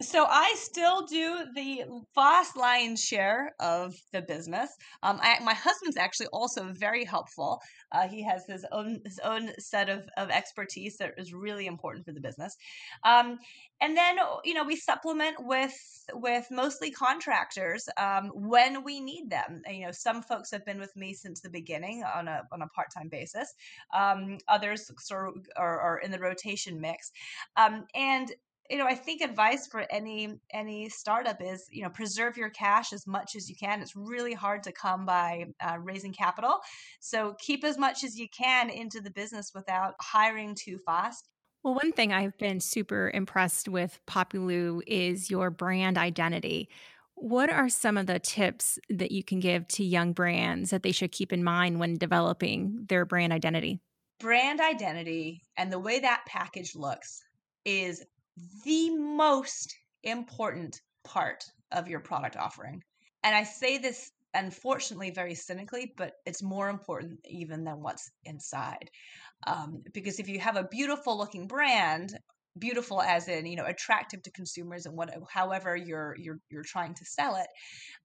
So 0.02 0.26
I 0.28 0.54
still 0.58 1.06
do 1.06 1.46
the 1.54 1.84
vast 2.14 2.54
lion's 2.54 3.02
share 3.02 3.54
of 3.60 3.94
the 4.12 4.20
business. 4.20 4.70
Um, 5.02 5.18
I, 5.22 5.38
my 5.42 5.54
husband's 5.54 5.96
actually 5.96 6.26
also 6.34 6.70
very 6.74 7.02
helpful. 7.02 7.62
Uh, 7.92 8.06
he 8.06 8.22
has 8.22 8.44
his 8.46 8.66
own 8.72 9.00
his 9.06 9.18
own 9.20 9.52
set 9.58 9.88
of, 9.88 10.02
of 10.18 10.28
expertise 10.28 10.98
that 10.98 11.14
is 11.16 11.32
really 11.32 11.66
important 11.66 12.04
for 12.04 12.12
the 12.12 12.20
business. 12.20 12.54
Um, 13.04 13.38
and 13.80 13.96
then 13.96 14.16
you 14.44 14.52
know 14.52 14.64
we 14.64 14.76
supplement 14.76 15.36
with 15.40 15.74
with 16.12 16.46
mostly 16.50 16.90
contractors 16.90 17.88
um, 17.96 18.30
when 18.34 18.84
we 18.84 19.00
need 19.00 19.30
them. 19.30 19.62
You 19.66 19.86
know, 19.86 19.92
some 19.92 20.22
folks 20.22 20.50
have 20.50 20.64
been 20.66 20.78
with 20.78 20.94
me 20.94 21.14
since 21.14 21.40
the 21.40 21.50
beginning 21.50 22.04
on 22.04 22.28
a 22.28 22.42
on 22.52 22.60
a 22.60 22.68
part 22.68 22.88
time 22.94 23.08
basis. 23.08 23.54
Um, 23.94 24.36
others 24.46 24.90
sort 24.98 25.28
of 25.28 25.46
are, 25.56 25.80
are, 25.80 25.98
in 25.98 26.10
the 26.10 26.18
rotation 26.18 26.80
mix, 26.82 27.12
um, 27.56 27.84
and 27.94 28.30
you 28.70 28.78
know 28.78 28.86
i 28.86 28.94
think 28.94 29.20
advice 29.20 29.66
for 29.66 29.84
any 29.90 30.38
any 30.52 30.88
startup 30.88 31.40
is 31.42 31.66
you 31.70 31.82
know 31.82 31.90
preserve 31.90 32.36
your 32.36 32.50
cash 32.50 32.92
as 32.92 33.06
much 33.06 33.36
as 33.36 33.48
you 33.48 33.56
can 33.56 33.80
it's 33.80 33.96
really 33.96 34.34
hard 34.34 34.62
to 34.62 34.72
come 34.72 35.04
by 35.04 35.44
uh, 35.60 35.76
raising 35.78 36.12
capital 36.12 36.58
so 37.00 37.34
keep 37.38 37.64
as 37.64 37.78
much 37.78 38.04
as 38.04 38.18
you 38.18 38.26
can 38.28 38.70
into 38.70 39.00
the 39.00 39.10
business 39.10 39.52
without 39.54 39.94
hiring 40.00 40.54
too 40.54 40.78
fast 40.84 41.28
well, 41.66 41.74
one 41.74 41.90
thing 41.90 42.12
I've 42.12 42.38
been 42.38 42.60
super 42.60 43.10
impressed 43.12 43.68
with 43.68 43.98
Poppilu 44.06 44.82
is 44.86 45.32
your 45.32 45.50
brand 45.50 45.98
identity. 45.98 46.68
What 47.16 47.50
are 47.50 47.68
some 47.68 47.96
of 47.96 48.06
the 48.06 48.20
tips 48.20 48.78
that 48.88 49.10
you 49.10 49.24
can 49.24 49.40
give 49.40 49.66
to 49.68 49.84
young 49.84 50.12
brands 50.12 50.70
that 50.70 50.84
they 50.84 50.92
should 50.92 51.10
keep 51.10 51.32
in 51.32 51.42
mind 51.42 51.80
when 51.80 51.96
developing 51.96 52.84
their 52.88 53.04
brand 53.04 53.32
identity? 53.32 53.80
Brand 54.20 54.60
identity 54.60 55.42
and 55.56 55.72
the 55.72 55.80
way 55.80 55.98
that 55.98 56.22
package 56.28 56.76
looks 56.76 57.24
is 57.64 58.04
the 58.64 58.90
most 58.90 59.74
important 60.02 60.80
part 61.04 61.44
of 61.72 61.88
your 61.88 62.00
product 62.00 62.36
offering. 62.36 62.82
And 63.24 63.34
I 63.34 63.44
say 63.44 63.78
this 63.78 64.10
unfortunately 64.34 65.10
very 65.10 65.34
cynically, 65.34 65.92
but 65.96 66.12
it's 66.26 66.42
more 66.42 66.68
important 66.68 67.18
even 67.24 67.64
than 67.64 67.82
what's 67.82 68.10
inside. 68.24 68.90
Um, 69.46 69.82
because 69.92 70.18
if 70.18 70.28
you 70.28 70.38
have 70.40 70.56
a 70.56 70.68
beautiful 70.70 71.16
looking 71.16 71.46
brand, 71.46 72.16
beautiful 72.58 73.02
as 73.02 73.28
in 73.28 73.44
you 73.44 73.56
know 73.56 73.66
attractive 73.66 74.22
to 74.22 74.30
consumers 74.30 74.86
and 74.86 74.96
what 74.96 75.10
however 75.30 75.76
you're 75.76 76.16
you're 76.18 76.38
you're 76.50 76.64
trying 76.64 76.94
to 76.94 77.04
sell 77.04 77.36
it, 77.36 77.48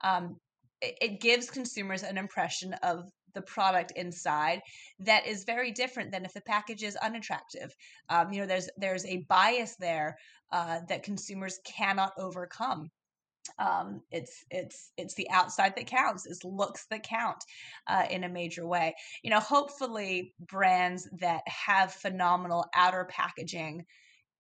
um, 0.02 0.36
it, 0.82 0.98
it 1.02 1.22
gives 1.22 1.50
consumers 1.50 2.04
an 2.04 2.18
impression 2.18 2.74
of 2.84 3.06
the 3.34 3.42
product 3.42 3.92
inside 3.96 4.62
that 5.00 5.26
is 5.26 5.44
very 5.44 5.72
different 5.72 6.12
than 6.12 6.26
if 6.26 6.34
the 6.34 6.42
package 6.42 6.84
is 6.84 6.96
unattractive. 6.98 7.76
Um, 8.10 8.32
you 8.32 8.42
know, 8.42 8.48
there's 8.48 8.70
there's 8.78 9.06
a 9.06 9.26
bias 9.30 9.76
there 9.78 10.18
uh, 10.52 10.80
that 10.90 11.04
consumers 11.04 11.60
cannot 11.66 12.14
overcome. 12.18 12.90
Um, 13.58 14.02
it's 14.12 14.44
it's 14.52 14.92
it's 14.98 15.16
the 15.16 15.30
outside 15.30 15.76
that 15.76 15.88
counts. 15.88 16.26
It's 16.26 16.44
looks 16.44 16.86
that 16.90 17.04
count 17.04 17.44
uh, 17.88 18.06
in 18.10 18.24
a 18.24 18.30
major 18.30 18.68
way. 18.68 18.96
You 19.24 19.32
know, 19.32 19.40
hopefully 19.40 20.34
brands 20.40 21.10
that 21.20 21.42
have 21.48 21.94
phenomenal 21.94 22.66
outer 22.76 23.06
packaging 23.06 23.86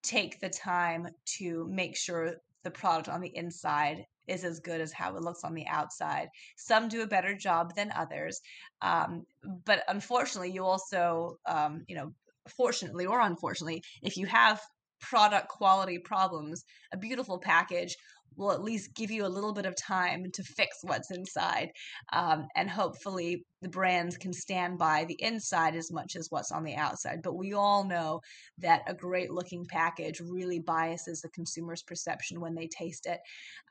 take 0.03 0.39
the 0.39 0.49
time 0.49 1.07
to 1.37 1.67
make 1.69 1.95
sure 1.95 2.35
the 2.63 2.71
product 2.71 3.09
on 3.09 3.21
the 3.21 3.35
inside 3.35 4.05
is 4.31 4.43
as 4.43 4.59
good 4.59 4.81
as 4.81 4.91
how 4.91 5.15
it 5.15 5.21
looks 5.21 5.43
on 5.43 5.53
the 5.53 5.67
outside. 5.67 6.29
Some 6.57 6.87
do 6.87 7.01
a 7.01 7.07
better 7.07 7.35
job 7.35 7.75
than 7.75 7.91
others, 7.95 8.41
um, 8.81 9.25
but 9.65 9.83
unfortunately, 9.87 10.51
you 10.51 10.63
also, 10.63 11.37
um, 11.45 11.83
you 11.87 11.95
know, 11.95 12.13
fortunately 12.57 13.05
or 13.05 13.19
unfortunately, 13.19 13.83
if 14.01 14.17
you 14.17 14.25
have 14.25 14.59
product 15.01 15.49
quality 15.49 15.97
problems, 15.97 16.63
a 16.93 16.97
beautiful 16.97 17.39
package 17.39 17.95
will 18.35 18.51
at 18.51 18.63
least 18.63 18.95
give 18.95 19.11
you 19.11 19.25
a 19.25 19.27
little 19.27 19.53
bit 19.53 19.65
of 19.65 19.75
time 19.75 20.25
to 20.33 20.43
fix 20.43 20.77
what's 20.83 21.11
inside. 21.11 21.69
Um, 22.13 22.47
and 22.55 22.69
hopefully, 22.69 23.45
the 23.61 23.69
brands 23.69 24.17
can 24.17 24.33
stand 24.33 24.79
by 24.79 25.05
the 25.07 25.21
inside 25.21 25.75
as 25.75 25.91
much 25.91 26.15
as 26.15 26.27
what's 26.31 26.51
on 26.51 26.63
the 26.63 26.75
outside. 26.75 27.21
But 27.23 27.35
we 27.35 27.53
all 27.53 27.83
know 27.83 28.21
that 28.57 28.81
a 28.87 28.93
great 28.93 29.31
looking 29.31 29.65
package 29.69 30.19
really 30.19 30.59
biases 30.59 31.21
the 31.21 31.29
consumer's 31.29 31.83
perception 31.83 32.41
when 32.41 32.55
they 32.55 32.67
taste 32.67 33.05
it. 33.05 33.19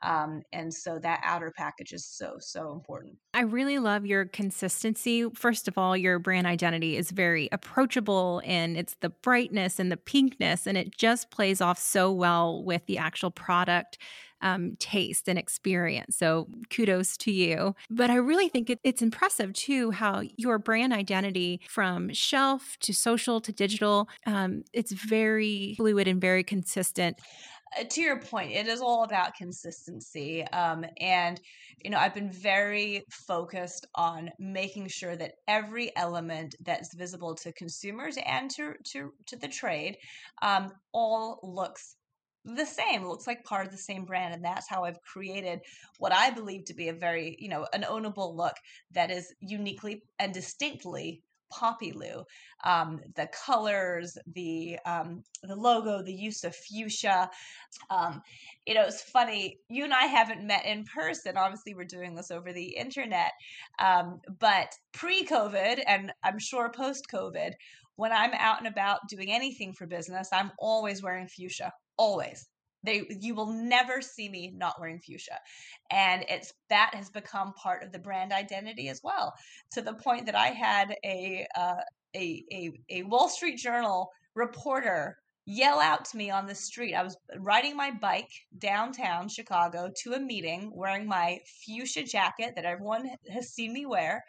Um, 0.01 0.41
and 0.53 0.73
so 0.73 0.97
that 0.99 1.21
outer 1.25 1.51
package 1.57 1.91
is 1.91 2.05
so, 2.05 2.35
so 2.39 2.71
important. 2.71 3.17
I 3.33 3.41
really 3.41 3.79
love 3.79 4.05
your 4.05 4.25
consistency. 4.25 5.29
First 5.35 5.67
of 5.67 5.77
all, 5.77 5.97
your 5.97 6.19
brand 6.19 6.47
identity 6.47 6.95
is 6.95 7.11
very 7.11 7.49
approachable 7.51 8.41
and 8.45 8.77
it's 8.77 8.95
the 9.01 9.09
brightness 9.09 9.79
and 9.79 9.91
the 9.91 9.97
pinkness, 9.97 10.67
and 10.67 10.77
it 10.77 10.95
just 10.97 11.31
plays 11.31 11.59
off 11.59 11.79
so 11.79 12.11
well 12.11 12.63
with 12.63 12.85
the 12.85 12.97
actual 12.97 13.31
product 13.31 13.97
um, 14.41 14.75
taste 14.79 15.27
and 15.27 15.37
experience. 15.37 16.17
So 16.17 16.47
kudos 16.69 17.17
to 17.17 17.31
you. 17.31 17.75
But 17.89 18.09
I 18.09 18.15
really 18.15 18.49
think 18.49 18.69
it, 18.69 18.79
it's 18.83 19.01
impressive 19.01 19.53
too 19.53 19.91
how 19.91 20.23
your 20.37 20.57
brand 20.57 20.93
identity 20.93 21.61
from 21.67 22.13
shelf 22.13 22.77
to 22.81 22.93
social 22.93 23.41
to 23.41 23.51
digital, 23.51 24.09
um, 24.25 24.63
it's 24.73 24.91
very 24.91 25.75
fluid 25.77 26.07
and 26.07 26.19
very 26.21 26.43
consistent 26.43 27.17
uh, 27.77 27.83
to 27.89 28.01
your 28.01 28.19
point, 28.19 28.51
it 28.51 28.67
is 28.67 28.81
all 28.81 29.03
about 29.03 29.35
consistency. 29.35 30.43
Um, 30.47 30.85
and, 30.99 31.39
you 31.83 31.89
know, 31.89 31.97
I've 31.97 32.13
been 32.13 32.31
very 32.31 33.03
focused 33.09 33.87
on 33.95 34.29
making 34.39 34.87
sure 34.89 35.15
that 35.15 35.35
every 35.47 35.95
element 35.95 36.55
that's 36.65 36.93
visible 36.93 37.35
to 37.35 37.53
consumers 37.53 38.17
and 38.25 38.51
to, 38.51 38.73
to, 38.91 39.13
to 39.27 39.35
the 39.37 39.47
trade 39.47 39.97
um, 40.41 40.71
all 40.93 41.39
looks 41.43 41.95
the 42.43 42.65
same 42.65 43.05
looks 43.05 43.27
like 43.27 43.43
part 43.43 43.65
of 43.65 43.71
the 43.71 43.77
same 43.77 44.03
brand 44.03 44.33
and 44.33 44.43
that's 44.43 44.67
how 44.67 44.83
i've 44.83 45.01
created 45.01 45.59
what 45.99 46.11
i 46.11 46.29
believe 46.29 46.65
to 46.65 46.73
be 46.73 46.89
a 46.89 46.93
very 46.93 47.35
you 47.39 47.49
know 47.49 47.67
an 47.73 47.83
ownable 47.83 48.35
look 48.35 48.55
that 48.91 49.11
is 49.11 49.33
uniquely 49.41 50.01
and 50.19 50.33
distinctly 50.33 51.21
Poppilu. 51.51 52.23
Um, 52.63 53.01
the 53.15 53.27
colors, 53.27 54.17
the 54.33 54.77
um, 54.85 55.23
the 55.43 55.55
logo, 55.55 56.01
the 56.01 56.13
use 56.13 56.43
of 56.43 56.55
fuchsia. 56.55 57.29
Um, 57.89 58.21
you 58.65 58.73
know, 58.73 58.83
it's 58.83 59.01
funny. 59.01 59.59
You 59.69 59.83
and 59.83 59.93
I 59.93 60.05
haven't 60.05 60.45
met 60.45 60.65
in 60.65 60.85
person. 60.85 61.37
Obviously, 61.37 61.73
we're 61.73 61.85
doing 61.85 62.15
this 62.15 62.31
over 62.31 62.53
the 62.53 62.75
internet. 62.75 63.31
Um, 63.79 64.21
but 64.39 64.73
pre-COVID, 64.93 65.81
and 65.87 66.13
I'm 66.23 66.39
sure 66.39 66.71
post-COVID, 66.71 67.53
when 67.95 68.11
I'm 68.11 68.33
out 68.33 68.59
and 68.59 68.67
about 68.67 69.01
doing 69.09 69.31
anything 69.31 69.73
for 69.73 69.87
business, 69.87 70.29
I'm 70.31 70.51
always 70.59 71.03
wearing 71.03 71.27
fuchsia. 71.27 71.73
Always. 72.01 72.47
They 72.83 73.03
you 73.09 73.35
will 73.35 73.53
never 73.53 74.01
see 74.01 74.27
me 74.27 74.51
not 74.55 74.79
wearing 74.79 74.99
fuchsia. 74.99 75.37
And 75.91 76.25
it's 76.27 76.51
that 76.69 76.95
has 76.95 77.11
become 77.11 77.53
part 77.53 77.83
of 77.83 77.91
the 77.91 77.99
brand 77.99 78.33
identity 78.33 78.89
as 78.89 79.01
well 79.03 79.35
to 79.73 79.83
the 79.83 79.93
point 79.93 80.25
that 80.25 80.33
i 80.33 80.47
had 80.47 80.95
a 81.05 81.45
uh, 81.55 81.81
a, 82.15 82.43
a 82.51 82.71
a 82.89 83.03
wall 83.03 83.29
street 83.29 83.57
journal 83.57 84.09
reporter 84.33 85.20
yell 85.45 85.79
out 85.79 86.05
to 86.05 86.17
me 86.17 86.29
on 86.29 86.45
the 86.45 86.55
street. 86.55 86.93
I 86.93 87.03
was 87.03 87.17
riding 87.39 87.75
my 87.75 87.91
bike 87.91 88.29
downtown 88.57 89.27
Chicago 89.27 89.91
to 90.03 90.13
a 90.13 90.19
meeting 90.19 90.71
wearing 90.73 91.07
my 91.07 91.39
fuchsia 91.65 92.03
jacket 92.03 92.53
that 92.55 92.65
everyone 92.65 93.09
has 93.31 93.49
seen 93.49 93.73
me 93.73 93.85
wear. 93.85 94.23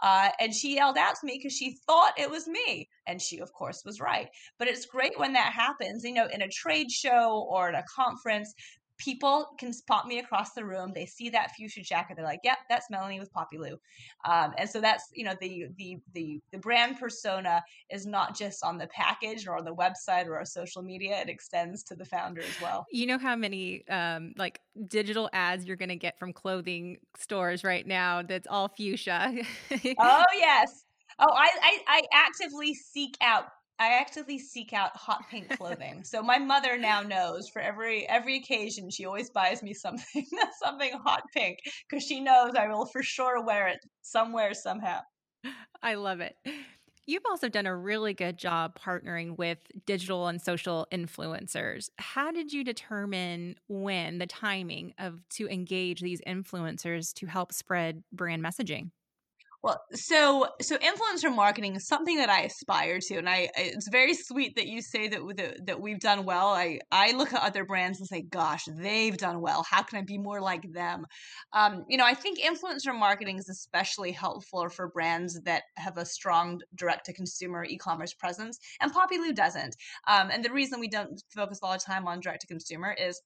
Uh, 0.00 0.30
and 0.40 0.54
she 0.54 0.74
yelled 0.74 0.96
out 0.96 1.14
to 1.16 1.26
me 1.26 1.38
because 1.38 1.56
she 1.56 1.76
thought 1.86 2.18
it 2.18 2.30
was 2.30 2.48
me. 2.48 2.88
And 3.06 3.20
she, 3.20 3.38
of 3.38 3.52
course, 3.52 3.82
was 3.84 4.00
right. 4.00 4.28
But 4.58 4.68
it's 4.68 4.86
great 4.86 5.18
when 5.18 5.34
that 5.34 5.52
happens, 5.52 6.04
you 6.04 6.14
know, 6.14 6.28
in 6.32 6.42
a 6.42 6.48
trade 6.48 6.90
show 6.90 7.46
or 7.50 7.68
at 7.68 7.74
a 7.74 7.84
conference 7.94 8.54
people 8.98 9.48
can 9.58 9.72
spot 9.72 10.06
me 10.06 10.18
across 10.18 10.52
the 10.52 10.64
room. 10.64 10.92
They 10.94 11.06
see 11.06 11.28
that 11.30 11.54
fuchsia 11.56 11.82
jacket. 11.82 12.16
They're 12.16 12.24
like, 12.24 12.40
"Yep, 12.44 12.58
that's 12.68 12.90
Melanie 12.90 13.20
with 13.20 13.32
Poppilu." 13.32 13.78
Um, 14.24 14.54
and 14.58 14.68
so 14.68 14.80
that's 14.80 15.08
you 15.12 15.24
know 15.24 15.34
the 15.40 15.66
the 15.76 15.98
the 16.12 16.40
the 16.52 16.58
brand 16.58 16.98
persona 16.98 17.62
is 17.90 18.06
not 18.06 18.36
just 18.36 18.64
on 18.64 18.78
the 18.78 18.86
package 18.88 19.46
or 19.46 19.56
on 19.56 19.64
the 19.64 19.74
website 19.74 20.26
or 20.26 20.36
our 20.36 20.44
social 20.44 20.82
media. 20.82 21.20
It 21.20 21.28
extends 21.28 21.82
to 21.84 21.94
the 21.94 22.04
founder 22.04 22.40
as 22.40 22.60
well. 22.60 22.86
You 22.90 23.06
know 23.06 23.18
how 23.18 23.36
many 23.36 23.86
um, 23.88 24.32
like 24.36 24.60
digital 24.88 25.28
ads 25.32 25.64
you're 25.64 25.76
going 25.76 25.88
to 25.88 25.96
get 25.96 26.18
from 26.18 26.32
clothing 26.32 26.98
stores 27.16 27.64
right 27.64 27.86
now? 27.86 28.22
That's 28.22 28.46
all 28.46 28.68
fuchsia. 28.68 29.34
oh 29.98 30.24
yes. 30.34 30.84
Oh, 31.18 31.32
I, 31.32 31.48
I 31.62 31.78
I 31.86 32.02
actively 32.12 32.74
seek 32.74 33.16
out 33.20 33.46
I 33.78 33.94
actively 33.94 34.38
seek 34.38 34.72
out 34.72 34.96
hot 34.96 35.24
pink 35.30 35.56
clothing. 35.56 36.04
so 36.04 36.22
my 36.22 36.38
mother 36.38 36.78
now 36.78 37.02
knows 37.02 37.48
for 37.48 37.60
every 37.60 38.08
every 38.08 38.36
occasion 38.36 38.90
she 38.90 39.04
always 39.04 39.30
buys 39.30 39.62
me 39.62 39.74
something 39.74 40.26
something 40.62 40.92
hot 41.04 41.22
pink 41.34 41.58
because 41.88 42.04
she 42.04 42.20
knows 42.20 42.52
I 42.56 42.68
will 42.68 42.86
for 42.86 43.02
sure 43.02 43.44
wear 43.44 43.68
it 43.68 43.80
somewhere 44.02 44.54
somehow. 44.54 45.00
I 45.82 45.94
love 45.94 46.20
it. 46.20 46.36
You've 47.06 47.26
also 47.28 47.50
done 47.50 47.66
a 47.66 47.76
really 47.76 48.14
good 48.14 48.38
job 48.38 48.78
partnering 48.78 49.36
with 49.36 49.58
digital 49.84 50.28
and 50.28 50.40
social 50.40 50.86
influencers. 50.90 51.90
How 51.98 52.30
did 52.30 52.50
you 52.50 52.64
determine 52.64 53.56
when 53.68 54.16
the 54.16 54.26
timing 54.26 54.94
of 54.98 55.20
to 55.30 55.46
engage 55.48 56.00
these 56.00 56.22
influencers 56.26 57.12
to 57.14 57.26
help 57.26 57.52
spread 57.52 58.02
brand 58.10 58.42
messaging? 58.42 58.90
Well, 59.64 59.82
so 59.94 60.46
so 60.60 60.76
influencer 60.76 61.34
marketing 61.34 61.74
is 61.76 61.86
something 61.86 62.18
that 62.18 62.28
I 62.28 62.42
aspire 62.42 62.98
to, 63.00 63.16
and 63.16 63.26
I 63.26 63.48
it's 63.56 63.88
very 63.88 64.12
sweet 64.12 64.56
that 64.56 64.66
you 64.66 64.82
say 64.82 65.08
that 65.08 65.20
that, 65.38 65.66
that 65.66 65.80
we've 65.80 66.00
done 66.00 66.26
well. 66.26 66.48
I 66.48 66.80
I 66.92 67.12
look 67.12 67.32
at 67.32 67.42
other 67.42 67.64
brands 67.64 67.98
and 67.98 68.06
say, 68.06 68.20
"Gosh, 68.20 68.66
they've 68.66 69.16
done 69.16 69.40
well. 69.40 69.64
How 69.66 69.82
can 69.82 69.98
I 69.98 70.02
be 70.02 70.18
more 70.18 70.42
like 70.42 70.70
them?" 70.74 71.06
Um, 71.54 71.86
you 71.88 71.96
know, 71.96 72.04
I 72.04 72.12
think 72.12 72.40
influencer 72.40 72.94
marketing 72.94 73.38
is 73.38 73.48
especially 73.48 74.12
helpful 74.12 74.68
for 74.68 74.90
brands 74.90 75.40
that 75.46 75.62
have 75.78 75.96
a 75.96 76.04
strong 76.04 76.60
direct 76.74 77.06
to 77.06 77.14
consumer 77.14 77.64
e-commerce 77.64 78.12
presence, 78.12 78.58
and 78.82 78.92
Poppilu 78.92 79.34
doesn't. 79.34 79.74
Um, 80.06 80.28
and 80.30 80.44
the 80.44 80.52
reason 80.52 80.78
we 80.78 80.88
don't 80.88 81.22
focus 81.34 81.60
a 81.62 81.64
lot 81.64 81.76
of 81.76 81.82
time 81.82 82.06
on 82.06 82.20
direct 82.20 82.42
to 82.42 82.48
consumer 82.48 82.94
is 83.00 83.18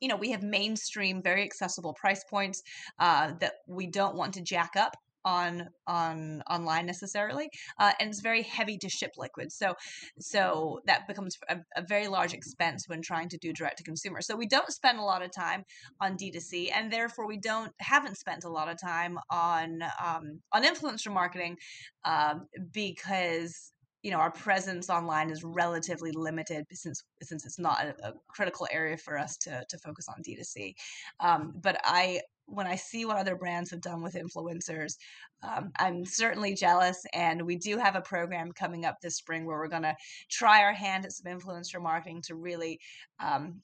you 0.00 0.08
know 0.08 0.16
we 0.16 0.32
have 0.32 0.42
mainstream 0.42 1.22
very 1.22 1.44
accessible 1.44 1.94
price 1.94 2.24
points 2.28 2.60
uh, 2.98 3.34
that 3.38 3.52
we 3.68 3.86
don't 3.86 4.16
want 4.16 4.34
to 4.34 4.42
jack 4.42 4.70
up 4.76 4.96
on 5.24 5.68
on 5.86 6.42
online 6.48 6.86
necessarily 6.86 7.48
uh, 7.78 7.92
and 8.00 8.10
it's 8.10 8.20
very 8.20 8.42
heavy 8.42 8.78
to 8.78 8.88
ship 8.88 9.12
liquids 9.16 9.54
so 9.54 9.74
so 10.18 10.80
that 10.86 11.06
becomes 11.06 11.36
a, 11.48 11.58
a, 11.76 11.82
very 11.82 12.08
large 12.08 12.32
expense 12.32 12.88
when 12.88 13.02
trying 13.02 13.28
to 13.28 13.38
do 13.38 13.52
direct 13.52 13.78
to 13.78 13.84
consumer 13.84 14.20
so 14.20 14.36
we 14.36 14.46
don't 14.46 14.70
spend 14.70 14.98
a 14.98 15.02
lot 15.02 15.22
of 15.22 15.30
time 15.30 15.64
on 16.00 16.16
d2c 16.16 16.70
and 16.74 16.92
therefore 16.92 17.26
we 17.26 17.36
don't 17.38 17.72
haven't 17.80 18.16
spent 18.16 18.44
a 18.44 18.48
lot 18.48 18.68
of 18.68 18.80
time 18.80 19.18
on 19.30 19.82
um, 20.02 20.40
on 20.52 20.64
influencer 20.64 21.12
marketing 21.12 21.56
um, 22.04 22.46
because 22.72 23.72
you 24.02 24.10
know 24.10 24.18
our 24.18 24.30
presence 24.30 24.88
online 24.88 25.30
is 25.30 25.44
relatively 25.44 26.10
limited 26.12 26.64
since 26.72 27.02
since 27.22 27.44
it's 27.44 27.58
not 27.58 27.84
a, 27.84 28.08
a 28.08 28.12
critical 28.28 28.66
area 28.70 28.96
for 28.96 29.18
us 29.18 29.36
to 29.36 29.64
to 29.68 29.78
focus 29.78 30.06
on 30.08 30.22
D2C. 30.22 30.74
Um, 31.20 31.52
but 31.60 31.80
I 31.84 32.20
when 32.50 32.66
I 32.66 32.76
see 32.76 33.04
what 33.04 33.16
other 33.16 33.36
brands 33.36 33.70
have 33.70 33.80
done 33.80 34.02
with 34.02 34.14
influencers, 34.14 34.96
um, 35.42 35.70
I'm 35.78 36.04
certainly 36.04 36.54
jealous. 36.54 37.04
And 37.14 37.42
we 37.42 37.56
do 37.56 37.78
have 37.78 37.96
a 37.96 38.00
program 38.00 38.52
coming 38.52 38.84
up 38.84 39.00
this 39.00 39.16
spring 39.16 39.44
where 39.44 39.58
we're 39.58 39.68
going 39.68 39.82
to 39.82 39.96
try 40.28 40.62
our 40.62 40.72
hand 40.72 41.04
at 41.04 41.12
some 41.12 41.32
influencer 41.32 41.80
marketing 41.80 42.22
to 42.22 42.34
really. 42.34 42.80
Um, 43.18 43.60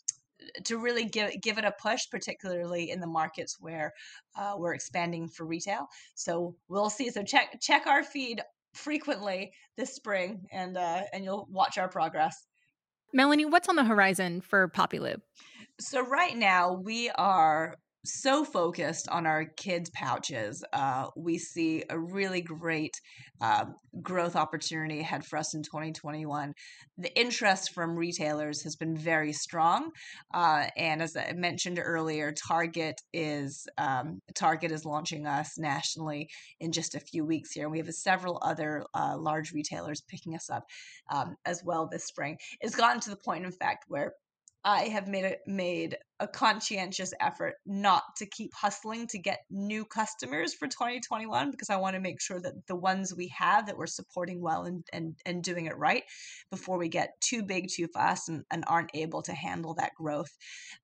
to 0.65 0.77
really 0.77 1.07
give 1.07 1.41
give 1.41 1.57
it 1.57 1.65
a 1.65 1.73
push, 1.81 2.11
particularly 2.11 2.91
in 2.91 3.01
the 3.01 3.07
markets 3.07 3.57
where 3.59 3.95
uh, 4.37 4.53
we're 4.57 4.75
expanding 4.75 5.29
for 5.29 5.47
retail. 5.47 5.89
So 6.15 6.55
we'll 6.69 6.91
see. 6.91 7.11
So 7.11 7.23
check 7.23 7.59
check 7.63 7.87
our 7.87 8.05
feed 8.05 8.43
frequently 8.75 9.53
this 9.79 9.95
spring, 9.95 10.47
and 10.53 10.77
uh, 10.77 11.05
and 11.15 11.25
you'll 11.25 11.49
watch 11.51 11.79
our 11.79 11.89
progress. 11.89 12.47
Melanie, 13.13 13.47
what's 13.47 13.69
on 13.69 13.77
the 13.77 13.85
horizon 13.85 14.41
for 14.41 14.69
Poppilu? 14.69 15.21
So 15.81 16.07
right 16.07 16.37
now 16.37 16.73
we 16.73 17.11
are 17.11 17.77
so 18.07 18.45
focused 18.45 19.09
on 19.09 19.27
our 19.27 19.45
kids' 19.45 19.91
pouches. 19.91 20.65
Uh, 20.73 21.09
we 21.17 21.39
see 21.39 21.85
a 21.91 21.99
really 21.99 22.41
great 22.41 23.01
uh, 23.41 23.67
growth 24.01 24.37
opportunity 24.37 25.01
ahead 25.01 25.25
for 25.25 25.39
us 25.39 25.55
in 25.55 25.63
2021. 25.63 26.55
The 26.99 27.19
interest 27.19 27.75
from 27.75 27.97
retailers 27.97 28.63
has 28.63 28.77
been 28.77 28.97
very 28.97 29.33
strong, 29.33 29.91
uh, 30.33 30.67
and 30.77 31.03
as 31.03 31.17
I 31.17 31.33
mentioned 31.33 31.81
earlier, 31.83 32.33
Target 32.33 33.01
is 33.13 33.67
um, 33.79 34.21
Target 34.35 34.73
is 34.73 34.85
launching 34.85 35.27
us 35.27 35.59
nationally 35.59 36.29
in 36.61 36.73
just 36.73 36.95
a 36.95 37.01
few 37.01 37.25
weeks 37.25 37.53
here. 37.53 37.65
And 37.65 37.73
we 37.73 37.79
have 37.79 37.93
several 37.93 38.39
other 38.43 38.85
uh, 38.95 39.17
large 39.19 39.53
retailers 39.53 40.03
picking 40.09 40.35
us 40.35 40.49
up 40.49 40.65
um, 41.11 41.37
as 41.45 41.63
well 41.65 41.89
this 41.91 42.07
spring. 42.07 42.39
It's 42.61 42.77
gotten 42.77 43.01
to 43.01 43.11
the 43.11 43.17
point, 43.17 43.45
in 43.45 43.53
fact, 43.53 43.85
where 43.89 44.13
I 44.65 44.89
have 44.89 45.07
made 45.07 45.37
made 45.47 45.97
a 46.21 46.27
conscientious 46.27 47.13
effort 47.21 47.57
not 47.67 48.03
to 48.17 48.27
keep 48.27 48.55
hustling 48.55 49.07
to 49.09 49.19
get 49.19 49.41
new 49.51 49.85
customers 49.85 50.55
for 50.55 50.67
2021 50.67 51.51
because 51.51 51.69
I 51.69 51.77
want 51.77 51.95
to 51.95 52.01
make 52.01 52.21
sure 52.21 52.41
that 52.41 52.67
the 52.67 52.77
ones 52.77 53.15
we 53.15 53.29
have 53.29 53.67
that 53.67 53.77
we're 53.77 53.87
supporting 53.87 54.41
well 54.41 54.65
and, 54.65 54.85
and, 54.93 55.15
and 55.27 55.43
doing 55.43 55.67
it 55.67 55.77
right 55.77 56.05
before 56.51 56.79
we 56.79 56.89
get 56.89 57.21
too 57.21 57.43
big 57.43 57.69
too 57.69 57.87
fast 57.89 58.31
and, 58.31 58.45
and 58.51 58.65
aren't 58.67 58.91
able 58.95 59.21
to 59.23 59.33
handle 59.33 59.75
that 59.75 59.95
growth. 59.95 60.35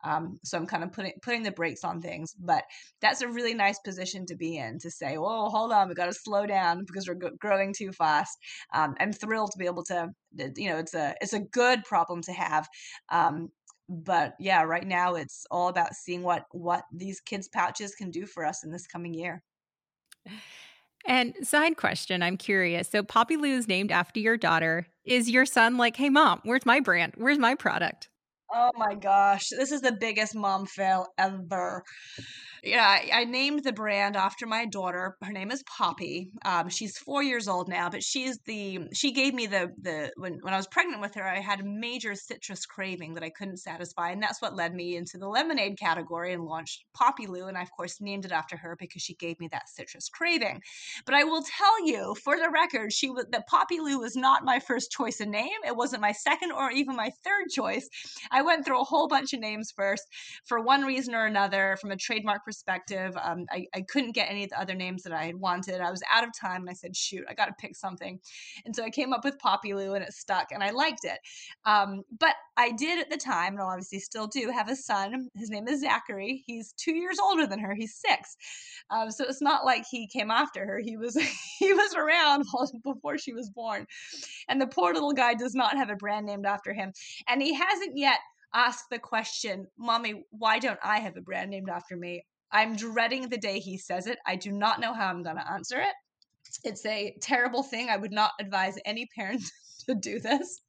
Um, 0.04 0.38
so 0.44 0.58
I'm 0.58 0.66
kind 0.66 0.84
of 0.84 0.92
putting 0.92 1.12
putting 1.22 1.42
the 1.42 1.50
brakes 1.50 1.84
on 1.84 2.02
things, 2.02 2.34
but 2.38 2.64
that's 3.00 3.22
a 3.22 3.28
really 3.28 3.54
nice 3.54 3.78
position 3.78 4.26
to 4.26 4.36
be 4.36 4.58
in 4.58 4.78
to 4.80 4.90
say, 4.90 5.16
"Whoa, 5.16 5.48
hold 5.48 5.72
on, 5.72 5.88
we 5.88 5.94
got 5.94 6.06
to 6.06 6.12
slow 6.12 6.46
down 6.46 6.84
because 6.84 7.08
we're 7.08 7.30
growing 7.38 7.72
too 7.72 7.92
fast." 7.92 8.36
Um, 8.74 8.94
I'm 9.00 9.12
thrilled 9.12 9.52
to 9.52 9.58
be 9.58 9.66
able 9.66 9.84
to, 9.84 10.10
you 10.56 10.68
know, 10.68 10.78
it's 10.78 10.94
a 10.94 11.14
it's 11.20 11.32
a 11.32 11.40
good 11.40 11.84
problem 11.84 12.22
to 12.22 12.32
have. 12.32 12.68
Um, 13.10 13.50
but 13.92 14.34
yeah, 14.38 14.62
right 14.62 14.86
now 14.86 15.14
it's 15.16 15.46
all 15.50 15.68
about 15.68 15.94
seeing 15.94 16.22
what 16.22 16.46
what 16.50 16.84
these 16.92 17.20
kids 17.20 17.48
pouches 17.48 17.94
can 17.94 18.10
do 18.10 18.26
for 18.26 18.44
us 18.44 18.64
in 18.64 18.72
this 18.72 18.86
coming 18.86 19.12
year. 19.12 19.42
And 21.04 21.34
side 21.42 21.76
question, 21.76 22.22
I'm 22.22 22.36
curious. 22.36 22.88
So 22.88 23.02
Poppilu 23.02 23.56
is 23.56 23.68
named 23.68 23.90
after 23.90 24.20
your 24.20 24.36
daughter. 24.36 24.86
Is 25.04 25.28
your 25.28 25.44
son 25.44 25.76
like, 25.76 25.96
"Hey 25.96 26.08
mom, 26.08 26.40
where's 26.44 26.64
my 26.64 26.80
brand? 26.80 27.14
Where's 27.16 27.38
my 27.38 27.54
product?" 27.54 28.08
Oh 28.54 28.70
my 28.76 28.94
gosh, 28.94 29.48
this 29.48 29.72
is 29.72 29.80
the 29.80 29.92
biggest 29.92 30.34
mom 30.34 30.66
fail 30.66 31.06
ever 31.16 31.84
yeah, 32.64 32.86
I, 32.86 33.10
I, 33.12 33.24
named 33.24 33.64
the 33.64 33.72
brand 33.72 34.14
after 34.14 34.46
my 34.46 34.66
daughter. 34.66 35.16
Her 35.20 35.32
name 35.32 35.50
is 35.50 35.64
Poppy. 35.64 36.30
Um, 36.44 36.68
she's 36.68 36.96
four 36.96 37.20
years 37.20 37.48
old 37.48 37.68
now, 37.68 37.90
but 37.90 38.04
she's 38.04 38.38
the 38.46 38.78
she 38.94 39.12
gave 39.12 39.34
me 39.34 39.48
the 39.48 39.70
the 39.80 40.12
when 40.16 40.38
when 40.42 40.54
I 40.54 40.58
was 40.58 40.68
pregnant 40.68 41.00
with 41.00 41.16
her, 41.16 41.24
I 41.24 41.40
had 41.40 41.60
a 41.60 41.64
major 41.64 42.14
citrus 42.14 42.64
craving 42.64 43.14
that 43.14 43.24
I 43.24 43.30
couldn't 43.30 43.56
satisfy, 43.56 44.10
and 44.10 44.22
that's 44.22 44.40
what 44.40 44.54
led 44.54 44.74
me 44.74 44.96
into 44.96 45.18
the 45.18 45.26
lemonade 45.26 45.76
category 45.76 46.32
and 46.32 46.44
launched 46.44 46.84
Poppilu, 46.96 47.48
and 47.48 47.58
I 47.58 47.62
of 47.62 47.70
course 47.72 48.00
named 48.00 48.26
it 48.26 48.32
after 48.32 48.56
her 48.56 48.76
because 48.78 49.02
she 49.02 49.14
gave 49.14 49.40
me 49.40 49.48
that 49.50 49.68
citrus 49.68 50.08
craving. 50.08 50.62
But 51.04 51.16
I 51.16 51.24
will 51.24 51.42
tell 51.42 51.86
you, 51.86 52.14
for 52.22 52.36
the 52.36 52.48
record, 52.48 52.92
she 52.92 53.10
was 53.10 53.26
that 53.32 53.48
Poppilu 53.48 53.98
was 53.98 54.14
not 54.14 54.44
my 54.44 54.60
first 54.60 54.92
choice 54.92 55.20
of 55.20 55.26
name. 55.26 55.48
It 55.66 55.74
wasn't 55.74 56.02
my 56.02 56.12
second 56.12 56.52
or 56.52 56.70
even 56.70 56.94
my 56.94 57.10
third 57.24 57.48
choice. 57.52 57.88
I 58.30 58.41
I 58.42 58.44
went 58.44 58.64
through 58.64 58.80
a 58.80 58.84
whole 58.84 59.06
bunch 59.06 59.32
of 59.32 59.40
names 59.40 59.72
first. 59.74 60.02
For 60.44 60.60
one 60.60 60.82
reason 60.82 61.14
or 61.14 61.26
another, 61.26 61.76
from 61.80 61.92
a 61.92 61.96
trademark 61.96 62.44
perspective, 62.44 63.16
um, 63.22 63.46
I, 63.50 63.66
I 63.72 63.82
couldn't 63.82 64.12
get 64.12 64.28
any 64.28 64.44
of 64.44 64.50
the 64.50 64.60
other 64.60 64.74
names 64.74 65.04
that 65.04 65.12
I 65.12 65.24
had 65.26 65.36
wanted. 65.36 65.80
I 65.80 65.90
was 65.90 66.02
out 66.12 66.24
of 66.24 66.30
time 66.38 66.62
and 66.62 66.70
I 66.70 66.72
said, 66.72 66.96
shoot, 66.96 67.24
I 67.28 67.34
got 67.34 67.46
to 67.46 67.54
pick 67.58 67.76
something. 67.76 68.18
And 68.64 68.74
so 68.74 68.82
I 68.82 68.90
came 68.90 69.12
up 69.12 69.24
with 69.24 69.38
Poppilu 69.38 69.94
and 69.94 70.04
it 70.04 70.12
stuck 70.12 70.50
and 70.50 70.62
I 70.62 70.70
liked 70.70 71.04
it. 71.04 71.18
Um, 71.64 72.02
but 72.18 72.34
I 72.56 72.72
did 72.72 72.98
at 72.98 73.10
the 73.10 73.16
time, 73.16 73.54
and 73.54 73.60
I'll 73.60 73.68
obviously 73.68 74.00
still 74.00 74.26
do, 74.26 74.50
have 74.50 74.68
a 74.68 74.76
son. 74.76 75.28
His 75.36 75.50
name 75.50 75.68
is 75.68 75.80
Zachary. 75.80 76.42
He's 76.46 76.72
two 76.72 76.94
years 76.94 77.18
older 77.22 77.46
than 77.46 77.58
her. 77.60 77.74
He's 77.74 77.94
six. 77.94 78.36
Um, 78.90 79.10
so 79.10 79.24
it's 79.24 79.40
not 79.40 79.64
like 79.64 79.84
he 79.90 80.06
came 80.06 80.30
after 80.30 80.66
her. 80.66 80.78
He 80.78 80.96
was 80.96 81.16
he 81.58 81.72
was 81.72 81.94
around 81.94 82.44
before 82.84 83.18
she 83.18 83.32
was 83.32 83.48
born. 83.50 83.86
And 84.48 84.60
the 84.60 84.66
poor 84.66 84.92
little 84.92 85.12
guy 85.12 85.34
does 85.34 85.54
not 85.54 85.76
have 85.76 85.90
a 85.90 85.96
brand 85.96 86.26
named 86.26 86.46
after 86.46 86.72
him. 86.72 86.92
And 87.28 87.40
he 87.40 87.54
hasn't 87.54 87.96
yet 87.96 88.18
asked 88.54 88.86
the 88.90 88.98
question, 88.98 89.66
Mommy, 89.78 90.24
why 90.30 90.58
don't 90.58 90.78
I 90.82 90.98
have 91.00 91.16
a 91.16 91.22
brand 91.22 91.50
named 91.50 91.68
after 91.68 91.96
me? 91.96 92.24
I'm 92.50 92.76
dreading 92.76 93.28
the 93.28 93.38
day 93.38 93.58
he 93.58 93.78
says 93.78 94.06
it. 94.06 94.18
I 94.26 94.36
do 94.36 94.52
not 94.52 94.80
know 94.80 94.92
how 94.92 95.08
I'm 95.08 95.22
going 95.22 95.36
to 95.36 95.52
answer 95.52 95.80
it. 95.80 95.94
It's 96.64 96.84
a 96.84 97.16
terrible 97.20 97.62
thing. 97.62 97.88
I 97.88 97.96
would 97.96 98.12
not 98.12 98.32
advise 98.38 98.78
any 98.84 99.08
parent 99.16 99.42
to 99.86 99.94
do 99.94 100.20
this. 100.20 100.60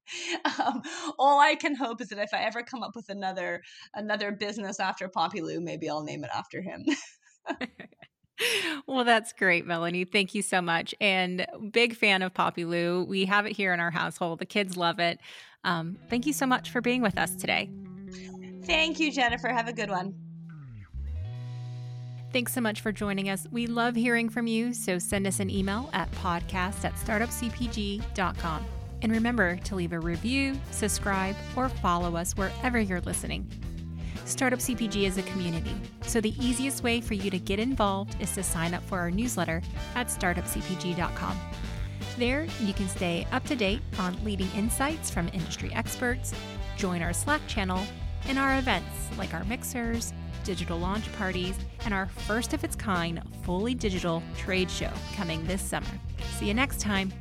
Um, 0.59 0.81
all 1.19 1.39
I 1.39 1.55
can 1.55 1.75
hope 1.75 2.01
is 2.01 2.09
that 2.09 2.19
if 2.19 2.33
I 2.33 2.43
ever 2.43 2.63
come 2.63 2.83
up 2.83 2.95
with 2.95 3.09
another 3.09 3.61
another 3.93 4.31
business 4.31 4.79
after 4.79 5.09
Poppilu, 5.09 5.61
maybe 5.61 5.89
I'll 5.89 6.03
name 6.03 6.23
it 6.23 6.29
after 6.33 6.61
him. 6.61 6.85
well, 8.87 9.03
that's 9.03 9.33
great, 9.33 9.65
Melanie. 9.65 10.05
Thank 10.05 10.33
you 10.33 10.41
so 10.41 10.61
much. 10.61 10.95
And 10.99 11.45
big 11.71 11.95
fan 11.95 12.21
of 12.21 12.33
Poppilu. 12.33 13.07
We 13.07 13.25
have 13.25 13.45
it 13.45 13.53
here 13.53 13.73
in 13.73 13.79
our 13.79 13.91
household. 13.91 14.39
The 14.39 14.45
kids 14.45 14.77
love 14.77 14.99
it. 14.99 15.19
Um, 15.63 15.97
thank 16.09 16.25
you 16.25 16.33
so 16.33 16.45
much 16.45 16.69
for 16.69 16.81
being 16.81 17.01
with 17.01 17.17
us 17.17 17.35
today. 17.35 17.69
Thank 18.65 18.99
you, 18.99 19.11
Jennifer. 19.11 19.49
Have 19.49 19.67
a 19.67 19.73
good 19.73 19.89
one. 19.89 20.15
Thanks 22.31 22.53
so 22.53 22.61
much 22.61 22.81
for 22.81 22.91
joining 22.91 23.29
us. 23.29 23.47
We 23.51 23.67
love 23.67 23.95
hearing 23.95 24.27
from 24.27 24.47
you, 24.47 24.73
so 24.73 24.97
send 24.97 25.27
us 25.27 25.39
an 25.39 25.51
email 25.51 25.89
at 25.93 26.11
podcast 26.13 26.83
at 26.83 26.95
startupcpg.com. 26.95 28.65
And 29.03 29.11
remember 29.11 29.57
to 29.57 29.75
leave 29.75 29.93
a 29.93 29.99
review, 29.99 30.59
subscribe, 30.71 31.35
or 31.55 31.69
follow 31.69 32.15
us 32.15 32.35
wherever 32.35 32.79
you're 32.79 33.01
listening. 33.01 33.51
Startup 34.25 34.59
CPG 34.59 35.03
is 35.03 35.17
a 35.17 35.23
community, 35.23 35.75
so 36.01 36.21
the 36.21 36.33
easiest 36.43 36.81
way 36.81 37.01
for 37.01 37.13
you 37.13 37.29
to 37.29 37.37
get 37.37 37.59
involved 37.59 38.15
is 38.21 38.33
to 38.33 38.41
sign 38.41 38.73
up 38.73 38.81
for 38.83 38.97
our 38.97 39.11
newsletter 39.11 39.61
at 39.95 40.07
startupcpg.com. 40.07 41.37
There, 42.17 42.47
you 42.59 42.73
can 42.73 42.87
stay 42.87 43.27
up 43.31 43.43
to 43.45 43.55
date 43.55 43.81
on 43.99 44.23
leading 44.23 44.49
insights 44.55 45.09
from 45.09 45.29
industry 45.33 45.71
experts, 45.73 46.33
join 46.77 47.01
our 47.01 47.13
Slack 47.13 47.41
channel, 47.47 47.83
and 48.27 48.37
our 48.37 48.57
events 48.57 49.09
like 49.17 49.33
our 49.33 49.43
mixers, 49.45 50.13
digital 50.43 50.77
launch 50.77 51.11
parties, 51.13 51.57
and 51.85 51.93
our 51.93 52.07
first 52.07 52.53
of 52.53 52.63
its 52.63 52.75
kind 52.75 53.21
fully 53.43 53.73
digital 53.73 54.21
trade 54.37 54.69
show 54.69 54.91
coming 55.15 55.45
this 55.47 55.61
summer. 55.61 55.87
See 56.37 56.47
you 56.47 56.53
next 56.53 56.79
time. 56.79 57.11